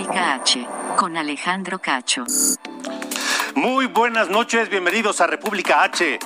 [0.00, 2.24] República H, con Alejandro Cacho.
[3.54, 6.18] Muy buenas noches, bienvenidos a República H,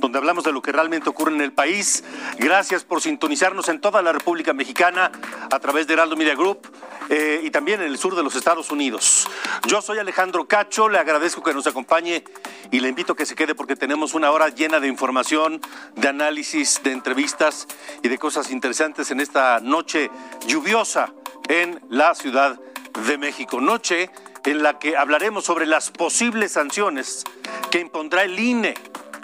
[0.00, 2.02] donde hablamos de lo que realmente ocurre en el país.
[2.38, 5.12] Gracias por sintonizarnos en toda la República Mexicana
[5.48, 6.72] a través de Heraldo Media Group
[7.08, 9.28] eh, y también en el sur de los Estados Unidos.
[9.68, 12.24] Yo soy Alejandro Cacho, le agradezco que nos acompañe
[12.72, 15.60] y le invito a que se quede porque tenemos una hora llena de información,
[15.94, 17.68] de análisis, de entrevistas
[18.02, 20.10] y de cosas interesantes en esta noche
[20.48, 21.12] lluviosa
[21.48, 22.58] en la Ciudad
[23.06, 23.60] de México.
[23.60, 24.10] Noche
[24.44, 27.24] en la que hablaremos sobre las posibles sanciones
[27.70, 28.74] que impondrá el INE,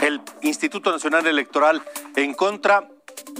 [0.01, 1.83] el Instituto Nacional Electoral,
[2.17, 2.89] en contra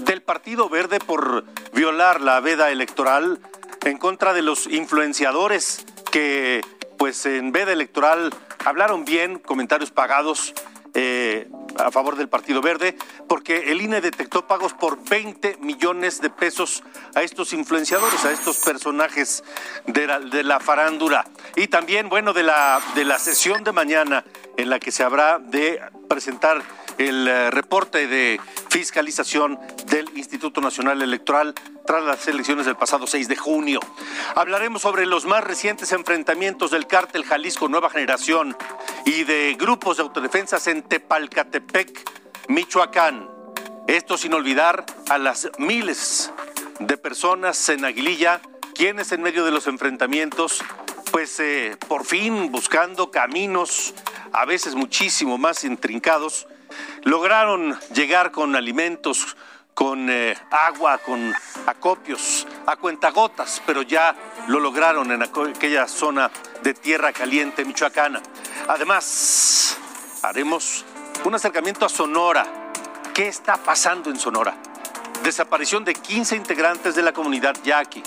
[0.01, 3.39] del Partido Verde por violar la veda electoral,
[3.85, 6.61] en contra de los influenciadores que,
[6.97, 8.33] pues en veda electoral,
[8.65, 10.53] hablaron bien, comentarios pagados.
[10.93, 12.97] Eh, a favor del Partido Verde,
[13.27, 16.83] porque el INE detectó pagos por 20 millones de pesos
[17.15, 19.43] a estos influenciadores, a estos personajes
[19.85, 21.25] de la, farándula.
[21.55, 24.23] Y también, bueno, de la, de la sesión de mañana
[24.57, 26.61] en la que se habrá de presentar
[26.97, 31.53] el eh, reporte de fiscalización del Instituto Nacional Electoral
[31.85, 33.79] tras las elecciones del pasado 6 de junio.
[34.35, 38.55] Hablaremos sobre los más recientes enfrentamientos del cártel Jalisco Nueva Generación
[39.05, 42.09] y de grupos de autodefensas en Tepalcatepec,
[42.49, 43.29] Michoacán.
[43.87, 46.31] Esto sin olvidar a las miles
[46.79, 48.41] de personas en Aguililla,
[48.75, 50.61] quienes en medio de los enfrentamientos,
[51.11, 53.93] pues eh, por fin buscando caminos
[54.33, 56.47] a veces muchísimo más intrincados,
[57.03, 59.35] lograron llegar con alimentos,
[59.73, 61.33] con eh, agua, con
[61.67, 64.15] acopios, a cuentagotas, pero ya
[64.47, 66.31] lo lograron en aquella zona
[66.63, 68.21] de tierra caliente michoacana.
[68.67, 69.77] Además,
[70.23, 70.83] haremos
[71.23, 72.71] un acercamiento a Sonora.
[73.13, 74.55] ¿Qué está pasando en Sonora?
[75.23, 78.01] Desaparición de 15 integrantes de la comunidad yaqui,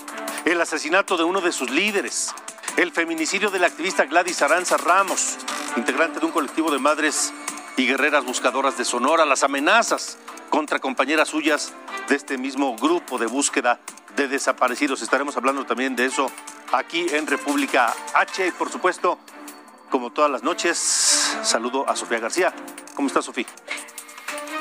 [0.45, 2.35] el asesinato de uno de sus líderes,
[2.77, 5.39] el feminicidio de la activista Gladys Aranza Ramos,
[5.77, 7.33] integrante de un colectivo de madres
[7.77, 10.19] y guerreras buscadoras de Sonora, las amenazas
[10.51, 11.73] contra compañeras suyas
[12.09, 13.81] de este mismo grupo de búsqueda
[14.17, 15.03] de desaparecidos.
[15.03, 16.31] Estaremos hablando también de eso
[16.73, 19.19] aquí en República H y por supuesto,
[19.91, 22.53] como todas las noches, saludo a Sofía García.
[22.95, 23.47] ¿Cómo está Sofía?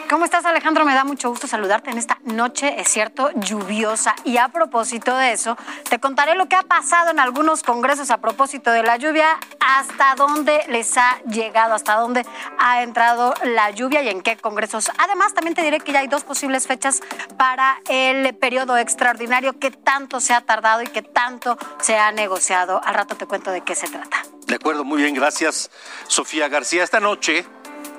[0.10, 0.86] ¿Cómo estás, Alejandro?
[0.86, 4.16] Me da mucho gusto saludarte en esta noche, es cierto, lluviosa.
[4.24, 5.56] Y a propósito de eso,
[5.88, 10.16] te contaré lo que ha pasado en algunos congresos a propósito de la lluvia, hasta
[10.16, 12.26] dónde les ha llegado, hasta dónde
[12.58, 14.90] ha entrado la lluvia y en qué congresos.
[14.98, 17.02] Además, también te diré que ya hay dos posibles fechas
[17.38, 22.82] para el periodo extraordinario que tanto se ha tardado y que tanto se ha negociado.
[22.84, 24.24] Al rato te cuento de qué se trata.
[24.48, 25.70] De acuerdo, muy bien, gracias,
[26.08, 26.84] Sofía García.
[26.84, 27.46] Esta noche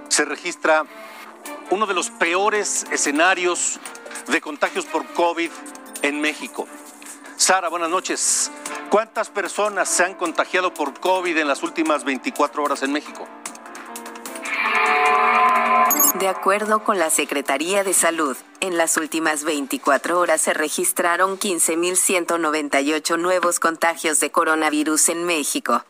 [0.09, 0.85] se registra
[1.71, 3.79] uno de los peores escenarios
[4.27, 5.51] de contagios por COVID
[6.03, 6.67] en México.
[7.37, 8.51] Sara, buenas noches.
[8.91, 13.27] ¿Cuántas personas se han contagiado por COVID en las últimas 24 horas en México?
[16.19, 23.19] De acuerdo con la Secretaría de Salud, en las últimas 24 horas se registraron 15.198
[23.19, 25.85] nuevos contagios de coronavirus en México.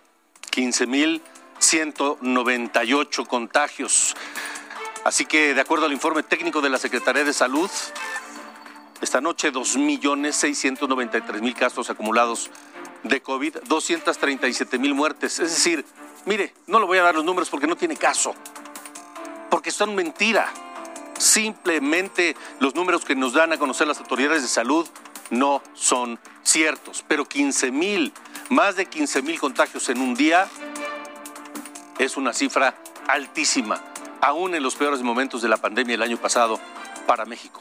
[0.52, 4.14] 15.198 contagios.
[5.04, 7.70] Así que, de acuerdo al informe técnico de la Secretaría de Salud,
[9.00, 12.50] esta noche 2.693.000 casos acumulados
[13.02, 15.38] de COVID, 237.000 muertes.
[15.38, 15.86] Es decir,
[16.26, 18.34] mire, no le voy a dar los números porque no tiene caso,
[19.48, 20.52] porque son mentira.
[21.18, 24.86] Simplemente los números que nos dan a conocer las autoridades de salud
[25.30, 27.02] no son ciertos.
[27.08, 28.12] Pero 15.000,
[28.50, 30.46] más de 15.000 contagios en un día
[31.98, 32.74] es una cifra
[33.06, 33.89] altísima
[34.20, 36.60] aún en los peores momentos de la pandemia el año pasado
[37.06, 37.60] para México.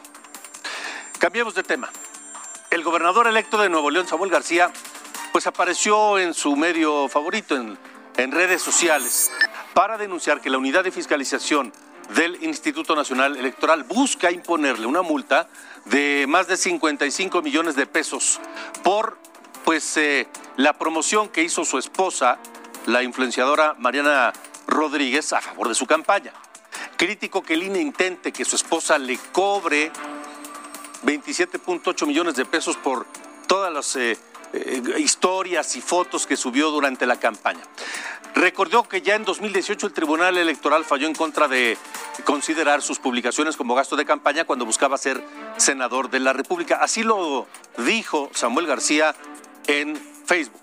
[1.19, 1.89] Cambiemos de tema.
[2.69, 4.71] El gobernador electo de Nuevo León, Samuel García,
[5.31, 7.77] pues apareció en su medio favorito, en,
[8.31, 9.31] redes sociales,
[9.73, 11.73] para denunciar que la unidad de fiscalización
[12.15, 15.47] del Instituto Nacional Electoral busca imponerle una multa
[15.85, 18.39] de más de 55 millones de pesos
[18.83, 19.17] por
[19.63, 20.27] pues eh,
[20.57, 22.39] la promoción que hizo su esposa,
[22.85, 24.33] la influenciadora Mariana
[24.67, 26.33] Rodríguez a favor de su campaña.
[26.99, 29.89] Crítico que el INE intente que su esposa le cobre
[31.05, 33.05] 27.8 millones de pesos por
[33.47, 34.17] todas las eh,
[34.51, 37.61] eh, historias y fotos que subió durante la campaña.
[38.35, 41.77] Recordó que ya en 2018 el Tribunal Electoral falló en contra de
[42.25, 45.23] considerar sus publicaciones como gasto de campaña cuando buscaba ser
[45.55, 46.79] senador de la República.
[46.81, 47.47] Así lo
[47.77, 49.15] dijo Samuel García
[49.67, 50.59] en Facebook.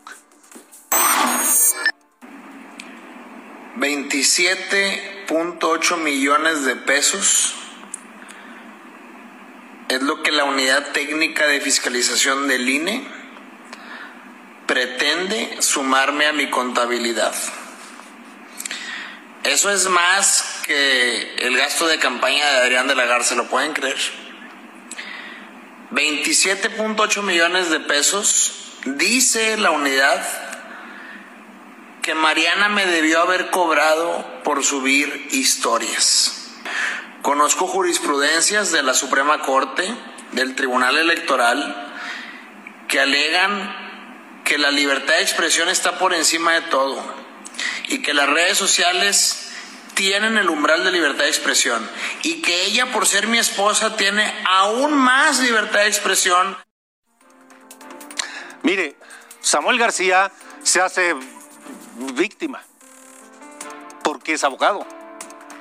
[3.79, 7.55] 27.8 millones de pesos
[9.89, 13.07] es lo que la unidad técnica de fiscalización del INE
[14.67, 17.35] pretende sumarme a mi contabilidad.
[19.45, 23.75] Eso es más que el gasto de campaña de Adrián de la Garza, ¿lo pueden
[23.75, 23.99] creer?
[25.93, 30.46] 27.8 millones de pesos, dice la unidad
[32.07, 36.53] que Mariana me debió haber cobrado por subir historias.
[37.21, 39.93] Conozco jurisprudencias de la Suprema Corte,
[40.31, 41.99] del Tribunal Electoral,
[42.87, 47.03] que alegan que la libertad de expresión está por encima de todo
[47.89, 49.51] y que las redes sociales
[49.95, 51.91] tienen el umbral de libertad de expresión
[52.23, 56.57] y que ella por ser mi esposa tiene aún más libertad de expresión.
[58.63, 58.95] Mire,
[59.41, 60.31] Samuel García
[60.63, 61.17] se hace
[62.15, 62.63] víctima
[64.03, 64.87] porque es abogado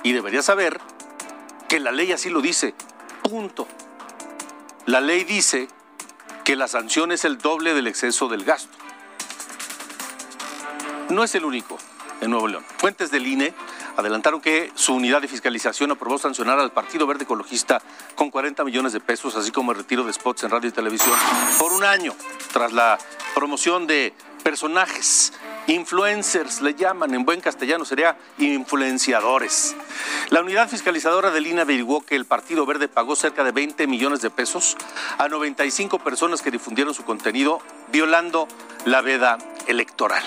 [0.03, 0.79] y debería saber
[1.67, 2.73] que la ley así lo dice.
[3.23, 3.67] Punto.
[4.85, 5.67] La ley dice
[6.43, 8.77] que la sanción es el doble del exceso del gasto.
[11.09, 11.77] No es el único
[12.21, 12.63] en Nuevo León.
[12.77, 13.53] Fuentes del INE
[13.97, 17.81] adelantaron que su unidad de fiscalización aprobó sancionar al Partido Verde Ecologista
[18.15, 21.15] con 40 millones de pesos, así como el retiro de spots en radio y televisión
[21.57, 22.13] por un año,
[22.51, 22.97] tras la
[23.33, 25.33] promoción de personajes,
[25.67, 29.75] influencers le llaman, en buen castellano sería influenciadores.
[30.29, 34.21] La unidad fiscalizadora del INE averiguó que el Partido Verde pagó cerca de 20 millones
[34.21, 34.77] de pesos
[35.17, 37.59] a 95 personas que difundieron su contenido
[37.91, 38.47] violando
[38.85, 40.23] la veda electoral.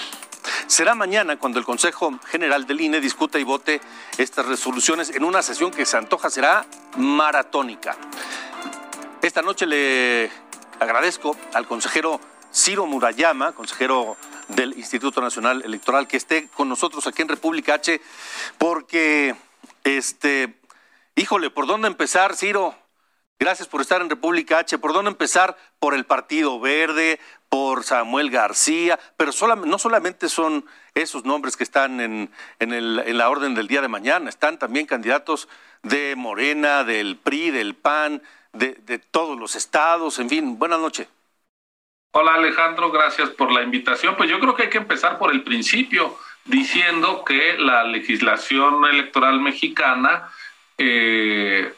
[0.66, 3.80] Será mañana cuando el Consejo General del INE discuta y vote
[4.18, 7.96] estas resoluciones en una sesión que se antoja será maratónica.
[9.22, 10.30] Esta noche le
[10.78, 12.20] agradezco al consejero
[12.52, 14.16] Ciro Murayama, consejero
[14.48, 18.00] del Instituto Nacional Electoral, que esté con nosotros aquí en República H,
[18.58, 19.36] porque,
[19.84, 20.58] este,
[21.14, 22.74] híjole, ¿por dónde empezar, Ciro?
[23.38, 24.78] Gracias por estar en República H.
[24.78, 25.56] ¿Por dónde empezar?
[25.78, 29.30] Por el Partido Verde, por Samuel García, pero
[29.64, 30.64] no solamente son
[30.94, 35.48] esos nombres que están en, la orden del día de mañana, están también candidatos
[35.84, 38.22] de Morena, del PRI, del PAN,
[38.52, 41.06] de, de todos los estados, en fin, buenas noches.
[42.20, 44.16] Hola Alejandro, gracias por la invitación.
[44.16, 49.40] Pues yo creo que hay que empezar por el principio, diciendo que la legislación electoral
[49.40, 50.28] mexicana
[50.78, 51.72] eh,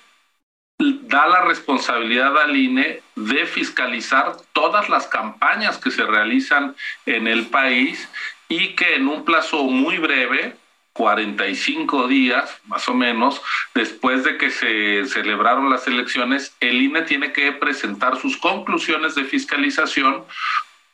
[0.78, 7.48] da la responsabilidad al INE de fiscalizar todas las campañas que se realizan en el
[7.48, 8.08] país
[8.48, 10.56] y que en un plazo muy breve,
[10.92, 13.40] 45 días más o menos,
[13.74, 19.24] después de que se celebraron las elecciones, el INE tiene que presentar sus conclusiones de
[19.24, 20.24] fiscalización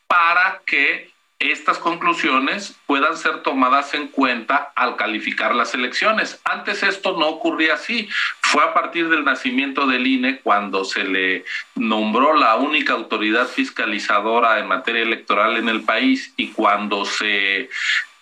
[0.06, 6.40] para que estas conclusiones puedan ser tomadas en cuenta al calificar las elecciones.
[6.44, 8.08] Antes esto no ocurría así.
[8.40, 11.44] Fue a partir del nacimiento del INE cuando se le
[11.74, 17.68] nombró la única autoridad fiscalizadora en materia electoral en el país y cuando se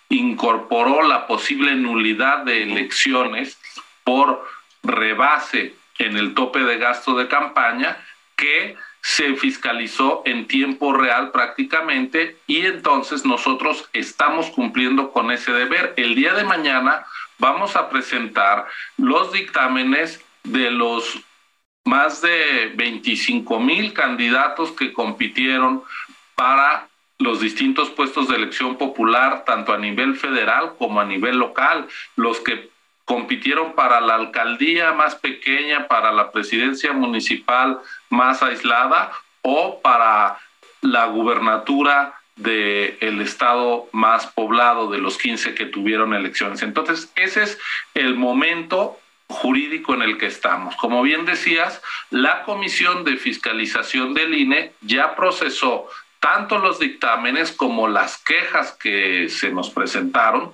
[0.09, 3.57] incorporó la posible nulidad de elecciones
[4.03, 4.47] por
[4.83, 7.97] rebase en el tope de gasto de campaña
[8.35, 15.93] que se fiscalizó en tiempo real prácticamente y entonces nosotros estamos cumpliendo con ese deber.
[15.95, 17.05] El día de mañana
[17.37, 18.65] vamos a presentar
[18.97, 21.19] los dictámenes de los
[21.83, 25.83] más de 25 mil candidatos que compitieron
[26.33, 31.87] para los distintos puestos de elección popular, tanto a nivel federal como a nivel local,
[32.15, 32.69] los que
[33.05, 37.79] compitieron para la alcaldía más pequeña, para la presidencia municipal
[38.09, 39.11] más aislada
[39.43, 40.37] o para
[40.81, 46.61] la gubernatura del estado más poblado de los 15 que tuvieron elecciones.
[46.63, 47.59] Entonces, ese es
[47.93, 50.75] el momento jurídico en el que estamos.
[50.75, 55.87] Como bien decías, la Comisión de Fiscalización del INE ya procesó
[56.19, 60.51] tanto los dictámenes como las quejas que se nos presentaron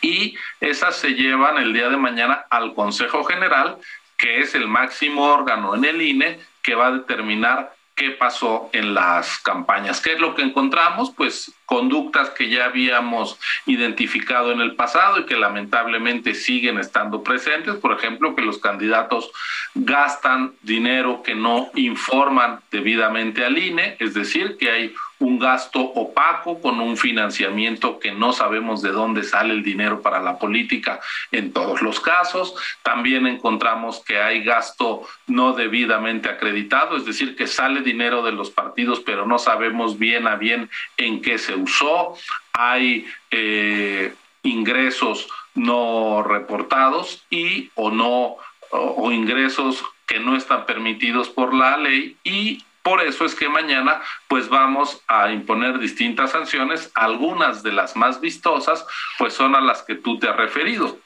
[0.00, 3.78] y esas se llevan el día de mañana al Consejo General,
[4.16, 8.94] que es el máximo órgano en el INE que va a determinar qué pasó en
[8.94, 10.00] las campañas.
[10.00, 11.12] ¿Qué es lo que encontramos?
[11.16, 17.76] Pues conductas que ya habíamos identificado en el pasado y que lamentablemente siguen estando presentes.
[17.76, 19.30] Por ejemplo, que los candidatos
[19.74, 26.60] gastan dinero que no informan debidamente al INE, es decir, que hay un gasto opaco
[26.60, 31.52] con un financiamiento que no sabemos de dónde sale el dinero para la política en
[31.52, 32.54] todos los casos.
[32.82, 38.50] También encontramos que hay gasto no debidamente acreditado, es decir, que sale dinero de los
[38.50, 42.14] partidos, pero no sabemos bien a bien en qué se usó.
[42.52, 48.36] Hay eh, ingresos no reportados y o no
[48.70, 54.02] o ingresos que no están permitidos por la ley y por eso es que mañana
[54.28, 58.86] pues vamos a imponer distintas sanciones, algunas de las más vistosas
[59.16, 60.98] pues son a las que tú te has referido.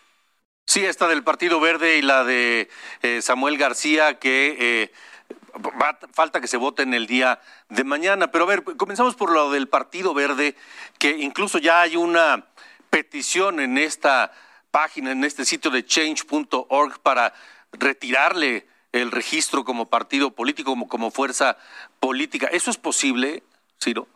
[0.66, 2.68] Sí, esta del Partido Verde y la de
[3.02, 4.92] eh, Samuel García que eh,
[6.12, 8.32] falta que se vote en el día de mañana.
[8.32, 10.56] Pero a ver, comenzamos por lo del Partido Verde,
[10.98, 12.44] que incluso ya hay una
[12.90, 14.32] petición en esta
[14.72, 17.32] página, en este sitio de change.org para
[17.72, 21.56] retirarle el registro como partido político, como, como fuerza
[22.00, 22.48] política.
[22.50, 23.42] ¿Eso es posible,
[23.82, 24.06] Ciro?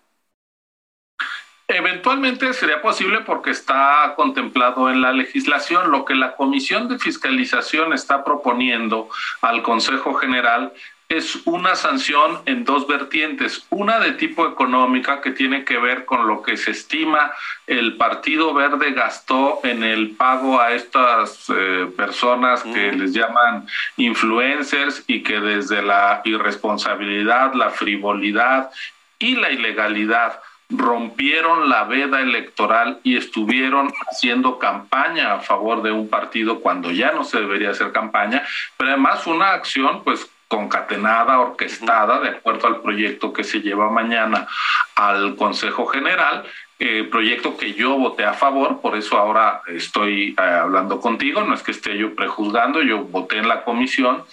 [1.69, 5.91] Eventualmente sería posible porque está contemplado en la legislación.
[5.91, 9.09] Lo que la Comisión de Fiscalización está proponiendo
[9.41, 10.73] al Consejo General
[11.13, 13.67] es una sanción en dos vertientes.
[13.69, 17.33] Una de tipo económica que tiene que ver con lo que se estima
[17.67, 23.67] el Partido Verde gastó en el pago a estas eh, personas que les llaman
[23.97, 28.71] influencers y que desde la irresponsabilidad, la frivolidad
[29.19, 30.41] y la ilegalidad
[30.71, 37.13] rompieron la veda electoral y estuvieron haciendo campaña a favor de un partido cuando ya
[37.13, 38.43] no se debería hacer campaña,
[38.79, 44.47] pero además una acción pues concatenada, orquestada, de acuerdo al proyecto que se lleva mañana
[44.95, 46.45] al Consejo General,
[46.79, 51.55] eh, proyecto que yo voté a favor, por eso ahora estoy eh, hablando contigo, no
[51.55, 54.25] es que esté yo prejuzgando, yo voté en la comisión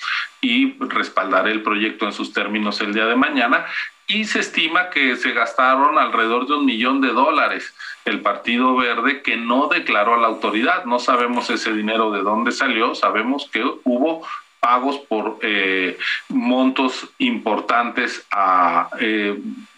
[0.42, 3.66] y respaldaré el proyecto en sus términos el día de mañana
[4.06, 7.74] y se estima que se gastaron alrededor de un millón de dólares
[8.04, 10.84] el Partido Verde que no declaró a la autoridad.
[10.84, 14.28] No sabemos ese dinero de dónde salió, sabemos que hubo
[14.60, 15.98] pagos por eh,
[16.30, 19.38] montos importantes a eh,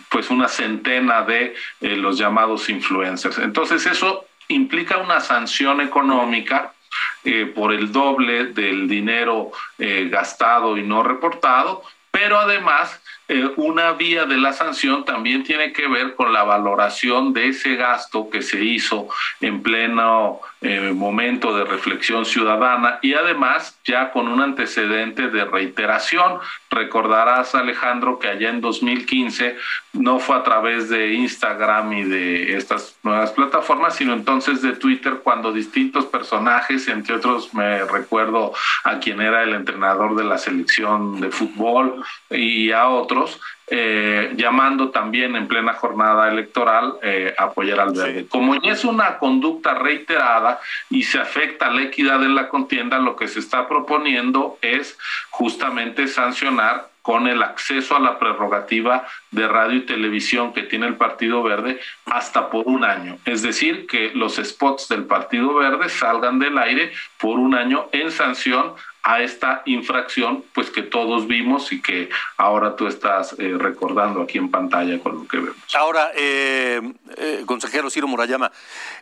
[0.09, 3.37] pues una centena de eh, los llamados influencers.
[3.37, 6.73] Entonces eso implica una sanción económica
[7.55, 12.99] por el doble del dinero gastado y no reportado, pero además
[13.33, 17.77] eh, una vía de la sanción también tiene que ver con la valoración de ese
[17.77, 19.07] gasto que se hizo
[19.39, 26.39] en pleno eh, momento de reflexión ciudadana y además ya con un antecedente de reiteración.
[26.69, 29.57] Recordarás, Alejandro, que allá en 2015
[29.93, 35.21] no fue a través de Instagram y de estas nuevas plataformas, sino entonces de Twitter
[35.23, 38.53] cuando distintos personajes, entre otros me recuerdo
[38.83, 43.39] a quien era el entrenador de la selección de fútbol y a otros,
[43.73, 48.25] eh, llamando también en plena jornada electoral eh, a apoyar al verde.
[48.27, 50.59] Como ya es una conducta reiterada
[50.89, 54.97] y se afecta la equidad de la contienda, lo que se está proponiendo es
[55.29, 60.95] justamente sancionar con el acceso a la prerrogativa de radio y televisión que tiene el
[60.95, 63.17] Partido Verde hasta por un año.
[63.25, 68.11] Es decir, que los spots del Partido Verde salgan del aire por un año en
[68.11, 74.21] sanción a esta infracción, pues que todos vimos y que ahora tú estás eh, recordando
[74.21, 75.55] aquí en pantalla con lo que vemos.
[75.73, 76.81] Ahora, eh,
[77.17, 78.51] eh, consejero Ciro Murayama,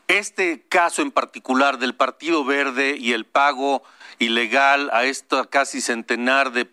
[0.08, 3.84] este caso en particular del Partido Verde y el pago
[4.20, 6.66] ilegal a esta casi centenar de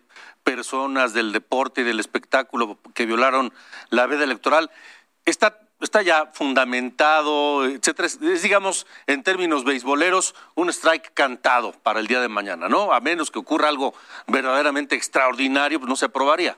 [0.47, 3.51] personas del deporte y del espectáculo que violaron
[3.89, 4.71] la veda electoral,
[5.25, 8.07] está está ya fundamentado, etcétera.
[8.07, 12.93] Es, digamos, en términos beisboleros, un strike cantado para el día de mañana, ¿no?
[12.93, 13.93] A menos que ocurra algo
[14.25, 16.57] verdaderamente extraordinario, pues no se aprobaría.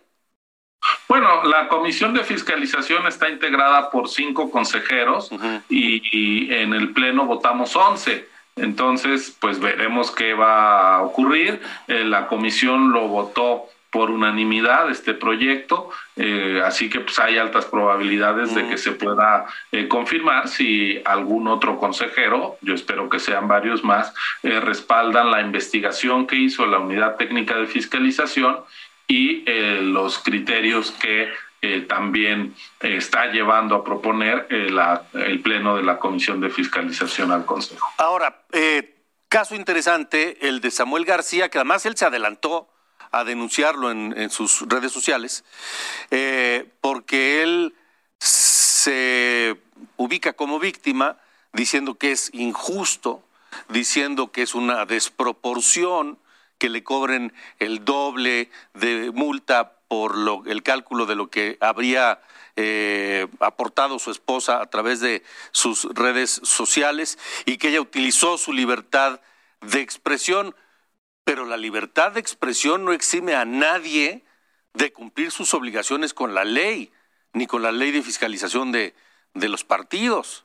[1.08, 5.32] Bueno, la comisión de fiscalización está integrada por cinco consejeros
[5.68, 8.30] y, en el pleno votamos once.
[8.56, 11.60] Entonces, pues veremos qué va a ocurrir.
[11.88, 17.66] Eh, la comisión lo votó por unanimidad este proyecto, eh, así que pues hay altas
[17.66, 23.48] probabilidades de que se pueda eh, confirmar si algún otro consejero, yo espero que sean
[23.48, 28.60] varios más, eh, respaldan la investigación que hizo la Unidad Técnica de Fiscalización
[29.08, 29.44] y
[29.82, 31.30] los criterios que
[31.88, 37.88] también está llevando a proponer el Pleno de la Comisión de Fiscalización al Consejo.
[37.98, 38.44] Ahora,
[39.28, 42.70] caso interesante, el de Samuel García, que además él se adelantó
[43.12, 45.44] a denunciarlo en, sus redes sociales,
[46.12, 47.76] eh, porque él
[48.20, 49.60] se
[49.98, 51.18] ubica como víctima
[51.54, 53.24] diciendo que es injusto,
[53.70, 56.20] diciendo que es una desproporción
[56.58, 62.22] que le cobren el doble de multa por lo, el cálculo de lo que habría
[62.56, 68.54] eh, aportado su esposa a través de sus redes sociales y que ella utilizó su
[68.54, 69.22] libertad
[69.62, 70.56] de expresión.
[71.30, 74.24] Pero la libertad de expresión no exime a nadie
[74.74, 76.92] de cumplir sus obligaciones con la ley,
[77.34, 78.96] ni con la ley de fiscalización de,
[79.36, 80.44] de los partidos.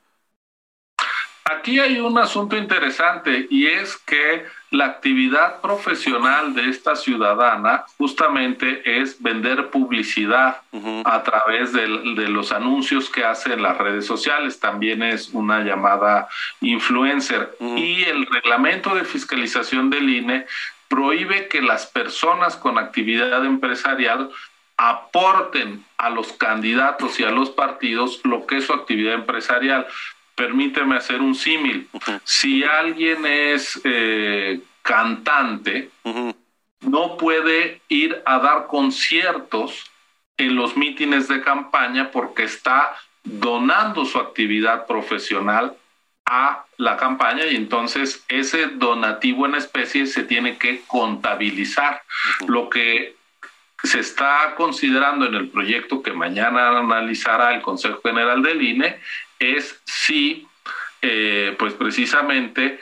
[1.47, 9.01] Aquí hay un asunto interesante y es que la actividad profesional de esta ciudadana justamente
[9.01, 10.63] es vender publicidad
[11.05, 14.59] a través de, los anuncios que hace en las redes sociales.
[14.59, 16.29] También es una llamada
[16.61, 17.57] influencer.
[17.61, 20.47] Y el reglamento de fiscalización del INE
[20.89, 24.31] prohíbe que las personas con actividad empresarial
[24.77, 29.87] aporten a los candidatos y a los partidos lo que es su actividad empresarial.
[30.35, 31.89] Permíteme hacer un símil.
[32.25, 35.91] Si alguien es eh, cantante,
[36.81, 39.85] no puede ir a dar conciertos
[40.37, 45.77] en los mítines de campaña porque está donando su actividad profesional
[46.27, 52.03] a la campaña y entonces ese donativo en especie se tiene que contabilizar.
[52.47, 53.15] Lo que
[53.83, 58.99] se está considerando en el proyecto que mañana analizará el Consejo General del INE
[59.39, 60.47] es si,
[61.03, 62.81] eh, pues precisamente,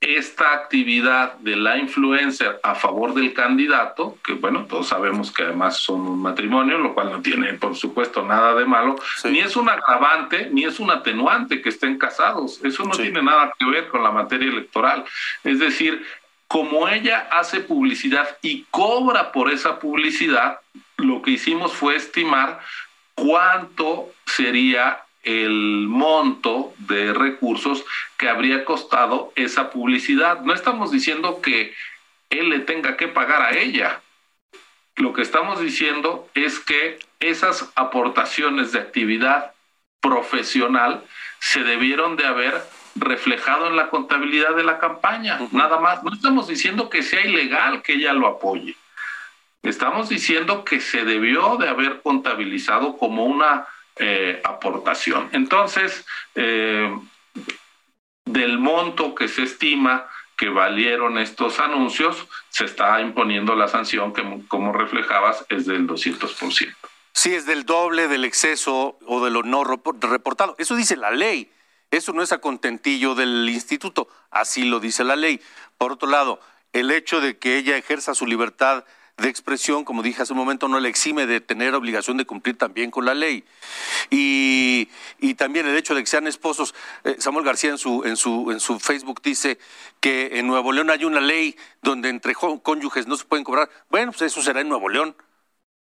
[0.00, 5.78] esta actividad de la influencer a favor del candidato, que bueno, todos sabemos que además
[5.78, 9.68] son un matrimonio, lo cual no tiene, por supuesto, nada de malo, ni es un
[9.70, 12.60] agravante, ni es un atenuante que estén casados.
[12.62, 15.04] Eso no tiene nada que ver con la materia electoral.
[15.44, 16.04] Es decir,
[16.46, 20.60] como ella hace publicidad y cobra por esa publicidad,
[20.98, 22.60] lo que hicimos fue estimar
[23.14, 27.84] cuánto sería el monto de recursos
[28.16, 30.40] que habría costado esa publicidad.
[30.42, 31.74] No estamos diciendo que
[32.30, 34.00] él le tenga que pagar a ella.
[34.94, 39.52] Lo que estamos diciendo es que esas aportaciones de actividad
[40.00, 41.02] profesional
[41.40, 42.62] se debieron de haber
[42.94, 46.04] reflejado en la contabilidad de la campaña, nada más.
[46.04, 48.76] No estamos diciendo que sea ilegal que ella lo apoye.
[49.64, 55.28] Estamos diciendo que se debió de haber contabilizado como una eh, aportación.
[55.32, 56.04] Entonces,
[56.34, 56.94] eh,
[58.24, 60.06] del monto que se estima
[60.36, 66.74] que valieron estos anuncios, se está imponiendo la sanción que, como reflejabas, es del 200%.
[67.14, 70.54] Sí, es del doble del exceso o de lo no reportado.
[70.58, 71.50] Eso dice la ley.
[71.90, 74.08] Eso no es a contentillo del instituto.
[74.30, 75.40] Así lo dice la ley.
[75.78, 76.40] Por otro lado,
[76.74, 78.84] el hecho de que ella ejerza su libertad
[79.16, 82.58] de expresión, como dije hace un momento, no le exime de tener obligación de cumplir
[82.58, 83.44] también con la ley.
[84.10, 84.88] Y,
[85.36, 86.74] también el hecho de que sean esposos,
[87.04, 89.58] eh, Samuel García en su, en, su, en su Facebook dice
[90.00, 93.70] que en Nuevo León hay una ley donde entre cónyuges no se pueden cobrar.
[93.90, 95.14] Bueno, pues eso será en Nuevo León,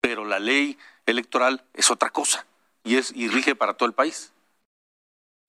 [0.00, 2.46] pero la ley electoral es otra cosa
[2.84, 4.31] y, es, y rige para todo el país.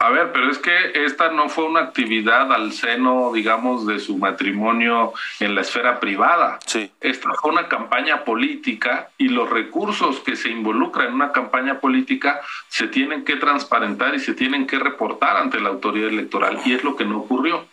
[0.03, 4.17] A ver, pero es que esta no fue una actividad al seno, digamos, de su
[4.17, 6.59] matrimonio en la esfera privada.
[6.65, 6.91] Sí.
[6.99, 12.41] Esta fue una campaña política y los recursos que se involucran en una campaña política
[12.67, 16.83] se tienen que transparentar y se tienen que reportar ante la autoridad electoral y es
[16.83, 17.65] lo que no ocurrió.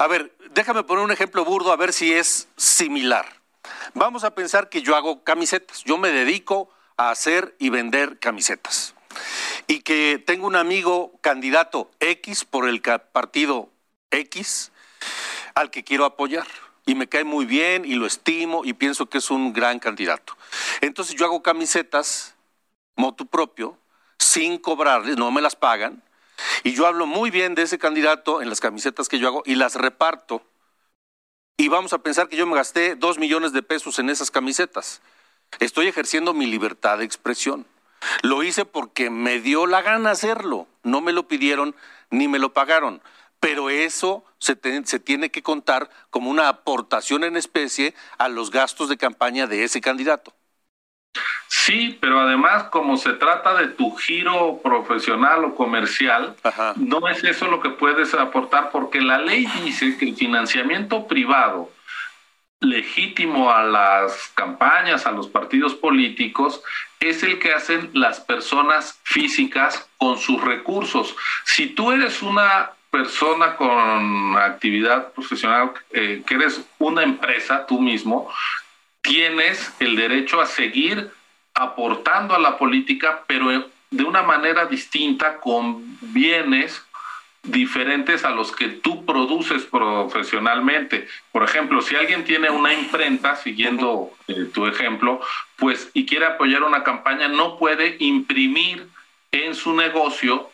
[0.00, 3.26] A ver, déjame poner un ejemplo burdo a ver si es similar.
[3.94, 5.84] Vamos a pensar que yo hago camisetas.
[5.84, 8.96] Yo me dedico a hacer y vender camisetas
[9.70, 13.70] y que tengo un amigo candidato X por el partido
[14.10, 14.72] X
[15.54, 16.44] al que quiero apoyar
[16.86, 20.36] y me cae muy bien y lo estimo y pienso que es un gran candidato.
[20.80, 22.34] Entonces yo hago camisetas
[22.96, 23.78] motu propio
[24.18, 26.02] sin cobrarles, no me las pagan
[26.64, 29.54] y yo hablo muy bien de ese candidato en las camisetas que yo hago y
[29.54, 30.42] las reparto.
[31.56, 35.00] Y vamos a pensar que yo me gasté dos millones de pesos en esas camisetas.
[35.60, 37.66] Estoy ejerciendo mi libertad de expresión.
[38.22, 40.66] Lo hice porque me dio la gana hacerlo.
[40.82, 41.74] No me lo pidieron
[42.10, 43.02] ni me lo pagaron.
[43.38, 48.98] Pero eso se, tiene que contar como una aportación en especie a los gastos de
[48.98, 50.34] campaña de ese candidato.
[51.48, 56.36] Sí, pero además como se trata de tu giro profesional o comercial,
[56.76, 61.70] no es eso lo que puedes aportar porque la ley dice que el financiamiento privado
[62.60, 66.62] legítimo a las campañas, a los partidos políticos,
[67.00, 71.16] es el que hacen las personas físicas con sus recursos.
[71.44, 78.30] Si tú eres una persona con actividad profesional, eh, que eres una empresa tú mismo,
[79.00, 81.10] tienes el derecho a seguir
[81.54, 86.84] aportando a la política, pero de una manera distinta con bienes
[87.42, 91.08] diferentes a los que tú produces profesionalmente.
[91.32, 95.20] Por ejemplo, si alguien tiene una imprenta, siguiendo eh, tu ejemplo,
[95.56, 98.86] pues y quiere apoyar una campaña, no puede imprimir
[99.32, 100.50] en su negocio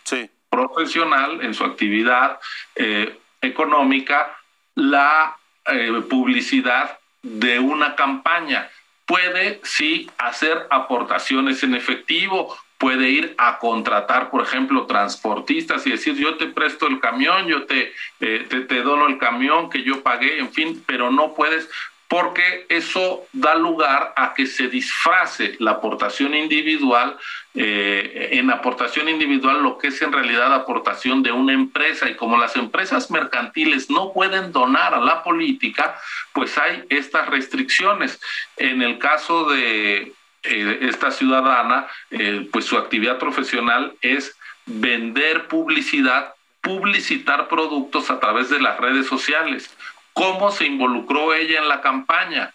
[0.48, 2.38] profesional, en su actividad
[2.76, 4.36] eh, económica,
[4.74, 8.68] la eh, publicidad de una campaña.
[9.06, 16.14] Puede sí hacer aportaciones en efectivo, puede ir a contratar, por ejemplo, transportistas y decir,
[16.14, 20.38] yo te presto el camión, yo te, eh, te, te, el camión que yo pagué,
[20.38, 21.68] en fin, pero no puedes
[22.08, 27.16] porque eso da lugar a que se disfrace la aportación individual,
[27.54, 32.08] eh, en aportación individual lo que es en realidad aportación de una empresa.
[32.08, 35.98] Y como las empresas mercantiles no pueden donar a la política,
[36.32, 38.20] pues hay estas restricciones.
[38.56, 40.12] En el caso de
[40.48, 48.50] eh, esta ciudadana, eh, pues su actividad profesional es vender publicidad, publicitar productos a través
[48.50, 49.70] de las redes sociales
[50.16, 52.54] cómo se involucró ella en la campaña,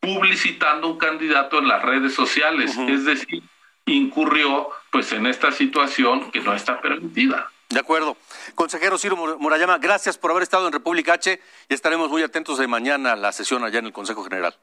[0.00, 3.44] publicitando un candidato en las redes sociales, es decir,
[3.86, 7.48] incurrió pues en esta situación que no está permitida.
[7.68, 8.16] De acuerdo.
[8.56, 12.66] Consejero Ciro Murayama, gracias por haber estado en República H y estaremos muy atentos de
[12.66, 14.56] mañana a la sesión allá en el Consejo General.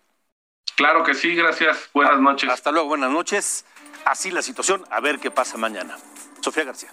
[0.75, 1.89] Claro que sí, gracias.
[1.93, 2.49] Buenas noches.
[2.49, 3.65] Hasta luego, buenas noches.
[4.05, 5.97] Así la situación, a ver qué pasa mañana.
[6.41, 6.91] Sofía García.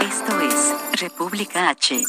[0.00, 2.00] Esto es República H.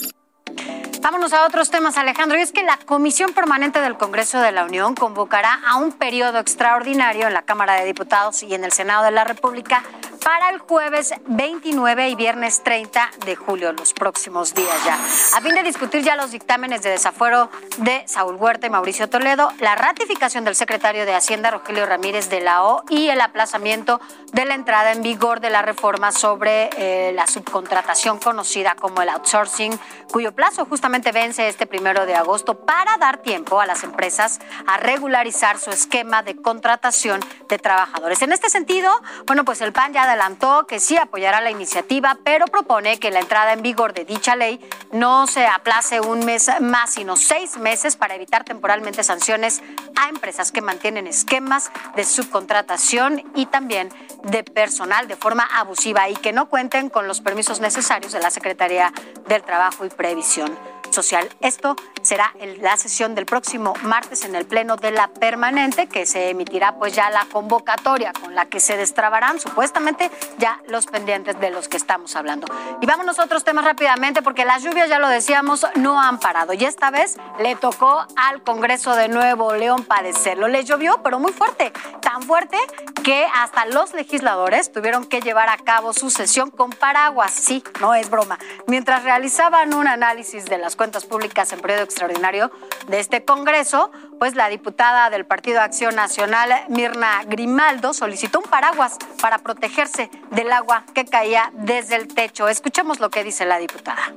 [1.01, 2.37] Vámonos a otros temas, Alejandro.
[2.37, 6.39] Y es que la Comisión Permanente del Congreso de la Unión convocará a un periodo
[6.39, 9.83] extraordinario en la Cámara de Diputados y en el Senado de la República
[10.27, 14.95] para el jueves 29 y viernes 30 de julio, los próximos días ya,
[15.37, 19.53] a fin de discutir ya los dictámenes de desafuero de Saúl Huerta y Mauricio Toledo,
[19.61, 24.01] la ratificación del secretario de Hacienda, Rogelio Ramírez de la O, y el aplazamiento
[24.33, 29.07] de la entrada en vigor de la reforma sobre eh, la subcontratación conocida como el
[29.07, 29.79] outsourcing,
[30.11, 34.75] cuyo plazo justamente vence este primero de agosto para dar tiempo a las empresas a
[34.75, 38.21] regularizar su esquema de contratación de trabajadores.
[38.21, 38.91] En este sentido,
[39.25, 43.19] bueno, pues el PAN ya adelantó que sí apoyará la iniciativa, pero propone que la
[43.19, 44.59] entrada en vigor de dicha ley
[44.91, 49.61] no se aplace un mes más, sino seis meses para evitar temporalmente sanciones
[49.95, 53.89] a empresas que mantienen esquemas de subcontratación y también
[54.23, 58.31] de personal de forma abusiva y que no cuenten con los permisos necesarios de la
[58.31, 58.91] Secretaría
[59.27, 60.57] del Trabajo y Previsión
[60.89, 61.29] social.
[61.41, 61.75] Esto
[62.07, 66.77] será la sesión del próximo martes en el Pleno de la Permanente, que se emitirá
[66.79, 71.67] pues ya la convocatoria con la que se destrabarán supuestamente ya los pendientes de los
[71.67, 72.47] que estamos hablando.
[72.79, 76.53] Y vámonos a otros temas rápidamente, porque las lluvias, ya lo decíamos, no han parado.
[76.53, 80.47] Y esta vez le tocó al Congreso de Nuevo León padecerlo.
[80.47, 82.57] Le llovió, pero muy fuerte, tan fuerte
[83.03, 87.33] que hasta los legisladores tuvieron que llevar a cabo su sesión con paraguas.
[87.33, 88.39] Sí, no es broma.
[88.65, 92.51] Mientras realizaban un análisis de las cuentas públicas en periodo extraordinario
[92.87, 98.97] de este Congreso, pues la diputada del Partido Acción Nacional, Mirna Grimaldo, solicitó un paraguas
[99.19, 102.47] para protegerse del agua que caía desde el techo.
[102.49, 104.13] Escuchemos lo que dice la diputada.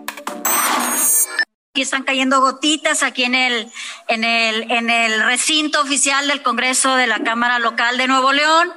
[1.73, 3.73] Aquí están cayendo gotitas aquí en el,
[4.09, 8.71] en el, en el recinto oficial del Congreso de la Cámara Local de Nuevo León.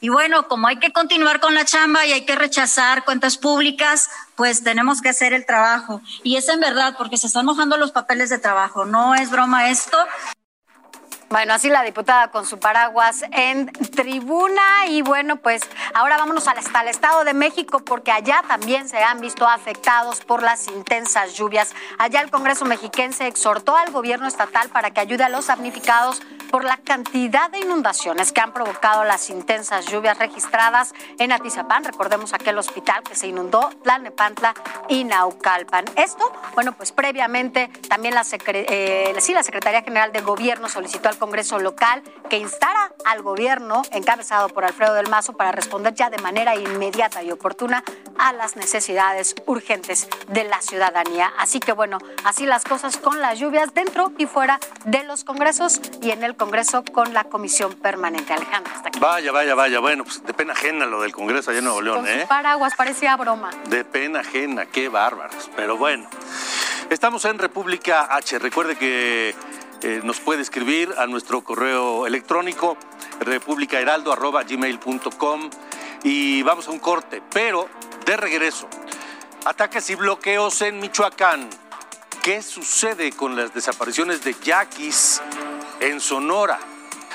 [0.00, 4.10] Y bueno, como hay que continuar con la chamba y hay que rechazar cuentas públicas,
[4.34, 6.02] pues tenemos que hacer el trabajo.
[6.22, 8.84] Y es en verdad, porque se están mojando los papeles de trabajo.
[8.84, 9.96] No es broma esto.
[11.28, 16.82] Bueno, así la diputada con su paraguas en tribuna y bueno, pues ahora vámonos hasta
[16.82, 21.74] el Estado de México porque allá también se han visto afectados por las intensas lluvias.
[21.98, 26.64] Allá el Congreso mexiquense exhortó al gobierno estatal para que ayude a los damnificados por
[26.64, 31.84] la cantidad de inundaciones que han provocado las intensas lluvias registradas en Atizapán.
[31.84, 34.54] Recordemos aquel hospital que se inundó, Tlalnepantla
[34.88, 35.84] y Naucalpan.
[35.96, 41.18] Esto, bueno, pues previamente también la, eh, sí, la Secretaría General de Gobierno solicitó al
[41.18, 46.18] Congreso local que instara al gobierno, encabezado por Alfredo del Mazo, para responder ya de
[46.18, 47.84] manera inmediata y oportuna
[48.18, 51.32] a las necesidades urgentes de la ciudadanía.
[51.38, 55.80] Así que bueno, así las cosas con las lluvias dentro y fuera de los congresos
[56.02, 58.32] y en el Congreso con la Comisión Permanente.
[58.32, 58.98] Alejandro, hasta aquí.
[58.98, 59.80] Vaya, vaya, vaya.
[59.80, 62.26] Bueno, pues de pena ajena lo del Congreso allá en Nuevo León, con ¿eh?
[62.28, 63.50] paraguas parecía broma.
[63.68, 65.50] De pena ajena, qué bárbaros.
[65.56, 66.08] Pero bueno,
[66.90, 68.38] estamos en República H.
[68.38, 69.34] Recuerde que
[69.82, 72.76] eh, nos puede escribir a nuestro correo electrónico
[73.20, 75.50] republicaheraldo.gmail.com
[76.02, 77.68] y vamos a un corte, pero
[78.06, 78.68] de regreso.
[79.44, 81.50] Ataques y bloqueos en Michoacán.
[82.22, 85.20] ¿Qué sucede con las desapariciones de yaquis
[85.80, 86.58] en Sonora?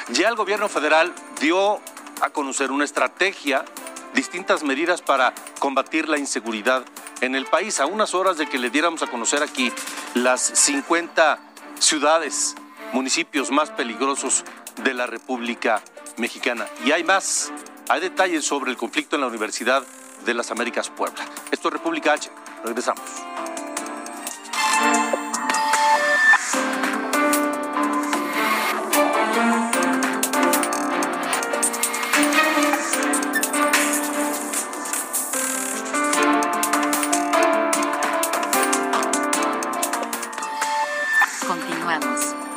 [0.10, 1.80] Ya el gobierno federal dio
[2.22, 3.66] a conocer una estrategia,
[4.14, 6.84] distintas medidas para combatir la inseguridad
[7.22, 9.72] en el país, a unas horas de que le diéramos a conocer aquí
[10.14, 11.40] las 50
[11.80, 12.56] ciudades,
[12.92, 14.44] municipios más peligrosos
[14.84, 15.82] de la República
[16.18, 16.68] Mexicana.
[16.86, 17.52] Y hay más,
[17.90, 19.84] hay detalles sobre el conflicto en la Universidad
[20.26, 21.26] de las Américas Puebla.
[21.52, 22.30] Esto es República H.
[22.64, 23.04] Regresamos.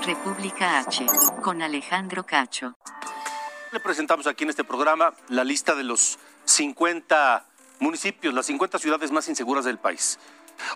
[0.04, 1.06] República H,
[1.42, 2.76] con Alejandro Cacho.
[3.72, 7.44] Le presentamos aquí en este programa la lista de los 50
[7.84, 10.18] municipios, las 50 ciudades más inseguras del país.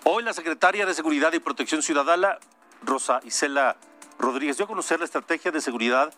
[0.05, 2.39] Hoy la secretaria de Seguridad y Protección Ciudadana,
[2.83, 3.77] Rosa Isela
[4.19, 6.13] Rodríguez, dio a conocer la estrategia de seguridad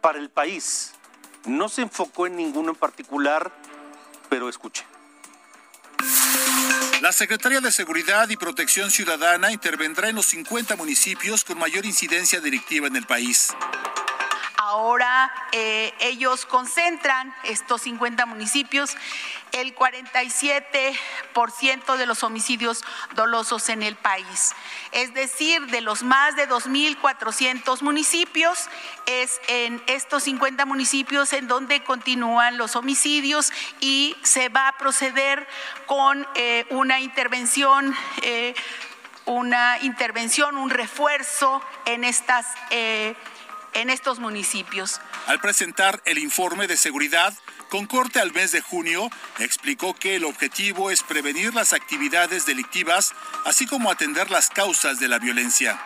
[0.00, 0.92] para el país.
[1.46, 3.52] No se enfocó en ninguno en particular,
[4.28, 4.86] pero escuche.
[7.02, 12.40] La Secretaría de Seguridad y Protección Ciudadana intervendrá en los 50 municipios con mayor incidencia
[12.40, 13.48] delictiva en el país.
[14.70, 18.96] Ahora eh, ellos concentran estos 50 municipios
[19.50, 22.84] el 47% de los homicidios
[23.16, 24.54] dolosos en el país.
[24.92, 28.68] Es decir, de los más de 2.400 municipios,
[29.06, 35.48] es en estos 50 municipios en donde continúan los homicidios y se va a proceder
[35.86, 37.92] con eh, una intervención.
[38.22, 38.54] Eh,
[39.26, 42.46] una intervención, un refuerzo en estas
[43.74, 45.00] en estos municipios.
[45.26, 47.34] Al presentar el informe de seguridad
[47.68, 53.12] con corte al mes de junio, explicó que el objetivo es prevenir las actividades delictivas,
[53.44, 55.80] así como atender las causas de la violencia.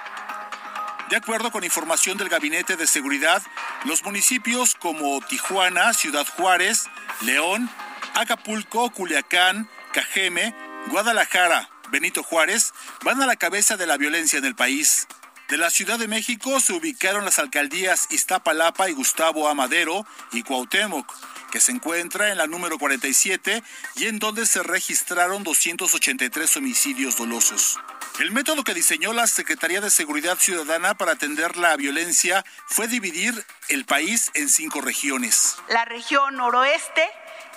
[1.11, 3.43] De acuerdo con información del Gabinete de Seguridad,
[3.85, 6.89] los municipios como Tijuana, Ciudad Juárez,
[7.21, 7.69] León,
[8.15, 10.55] Acapulco, Culiacán, Cajeme,
[10.89, 12.73] Guadalajara, Benito Juárez
[13.05, 15.07] van a la cabeza de la violencia en el país.
[15.49, 21.13] De la Ciudad de México se ubicaron las alcaldías Iztapalapa y Gustavo Amadero y Cuauhtémoc,
[21.51, 23.63] que se encuentra en la número 47
[23.97, 27.79] y en donde se registraron 283 homicidios dolosos.
[28.21, 33.35] El método que diseñó la Secretaría de Seguridad Ciudadana para atender la violencia fue dividir
[33.69, 35.57] el país en cinco regiones.
[35.69, 37.03] La región noroeste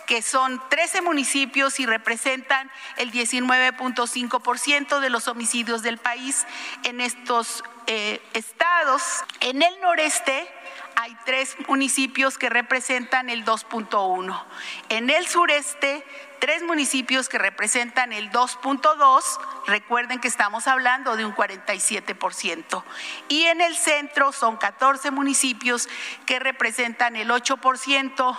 [0.07, 6.47] que son 13 municipios y representan el 19.5% de los homicidios del país
[6.83, 9.03] en estos eh, estados.
[9.41, 10.47] En el noreste
[10.95, 14.43] hay tres municipios que representan el 2.1.
[14.89, 16.03] En el sureste,
[16.39, 19.23] tres municipios que representan el 2.2.
[19.67, 22.83] Recuerden que estamos hablando de un 47%.
[23.29, 25.87] Y en el centro son 14 municipios
[26.25, 28.37] que representan el 8%.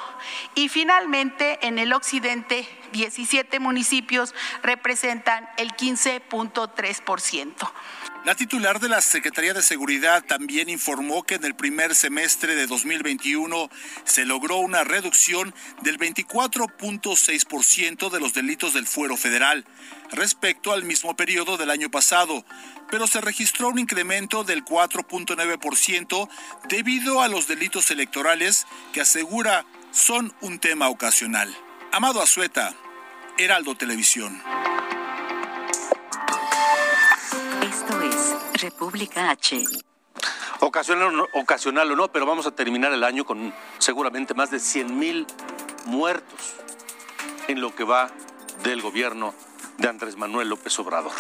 [0.54, 7.70] Y finalmente, en el occidente, 17 municipios representan el 15.3%.
[8.24, 12.66] La titular de la Secretaría de Seguridad también informó que en el primer semestre de
[12.66, 13.70] 2021
[14.04, 19.64] se logró una reducción del 24.6% de los delitos del fuero federal
[20.10, 22.44] respecto al mismo periodo del año pasado,
[22.90, 26.28] pero se registró un incremento del 4.9%
[26.68, 31.56] debido a los delitos electorales que asegura son un tema ocasional.
[31.90, 32.74] Amado Azueta,
[33.38, 34.42] Heraldo Televisión.
[37.62, 39.64] Esto es República H.
[40.60, 44.98] Ocasional, ocasional o no, pero vamos a terminar el año con seguramente más de 100
[44.98, 45.26] mil
[45.86, 46.58] muertos
[47.46, 48.10] en lo que va
[48.62, 49.34] del gobierno
[49.78, 51.12] de Andrés Manuel López Obrador.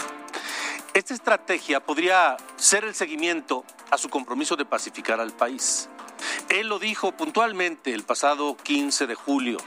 [0.94, 5.88] Esta estrategia podría ser el seguimiento a su compromiso de pacificar al país.
[6.48, 9.58] Él lo dijo puntualmente el pasado 15 de julio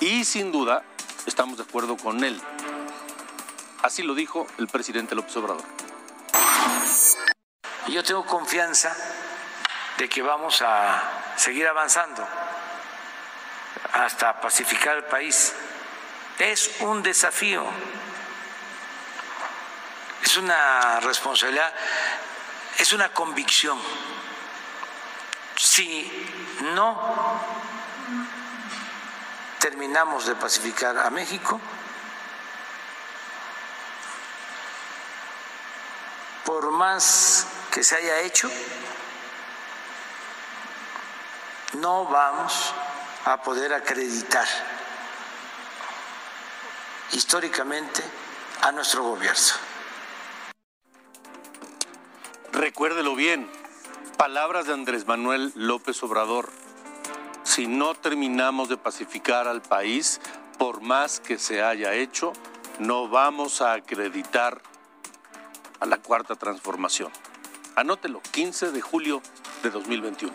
[0.00, 0.84] y sin duda
[1.26, 2.40] estamos de acuerdo con él.
[3.82, 5.64] Así lo dijo el presidente López Obrador.
[7.88, 8.94] Yo tengo confianza
[9.96, 11.02] de que vamos a
[11.36, 12.26] seguir avanzando
[13.92, 15.54] hasta pacificar el país.
[16.38, 17.64] Es un desafío,
[20.22, 21.74] es una responsabilidad,
[22.78, 23.76] es una convicción.
[25.56, 26.28] Si
[26.74, 26.96] no
[29.58, 31.60] terminamos de pacificar a México,
[36.44, 38.48] por más que se haya hecho,
[41.72, 42.72] no vamos
[43.24, 44.77] a poder acreditar
[47.12, 48.02] históricamente
[48.62, 49.54] a nuestro gobierno.
[52.52, 53.48] recuérdelo bien,
[54.16, 56.50] palabras de Andrés Manuel López Obrador.
[57.42, 60.20] Si no terminamos de pacificar al país,
[60.58, 62.32] por más que se haya hecho,
[62.78, 64.60] no vamos a acreditar
[65.80, 67.10] a la cuarta transformación.
[67.74, 69.22] Anótelo, 15 de julio
[69.62, 70.32] de 2021.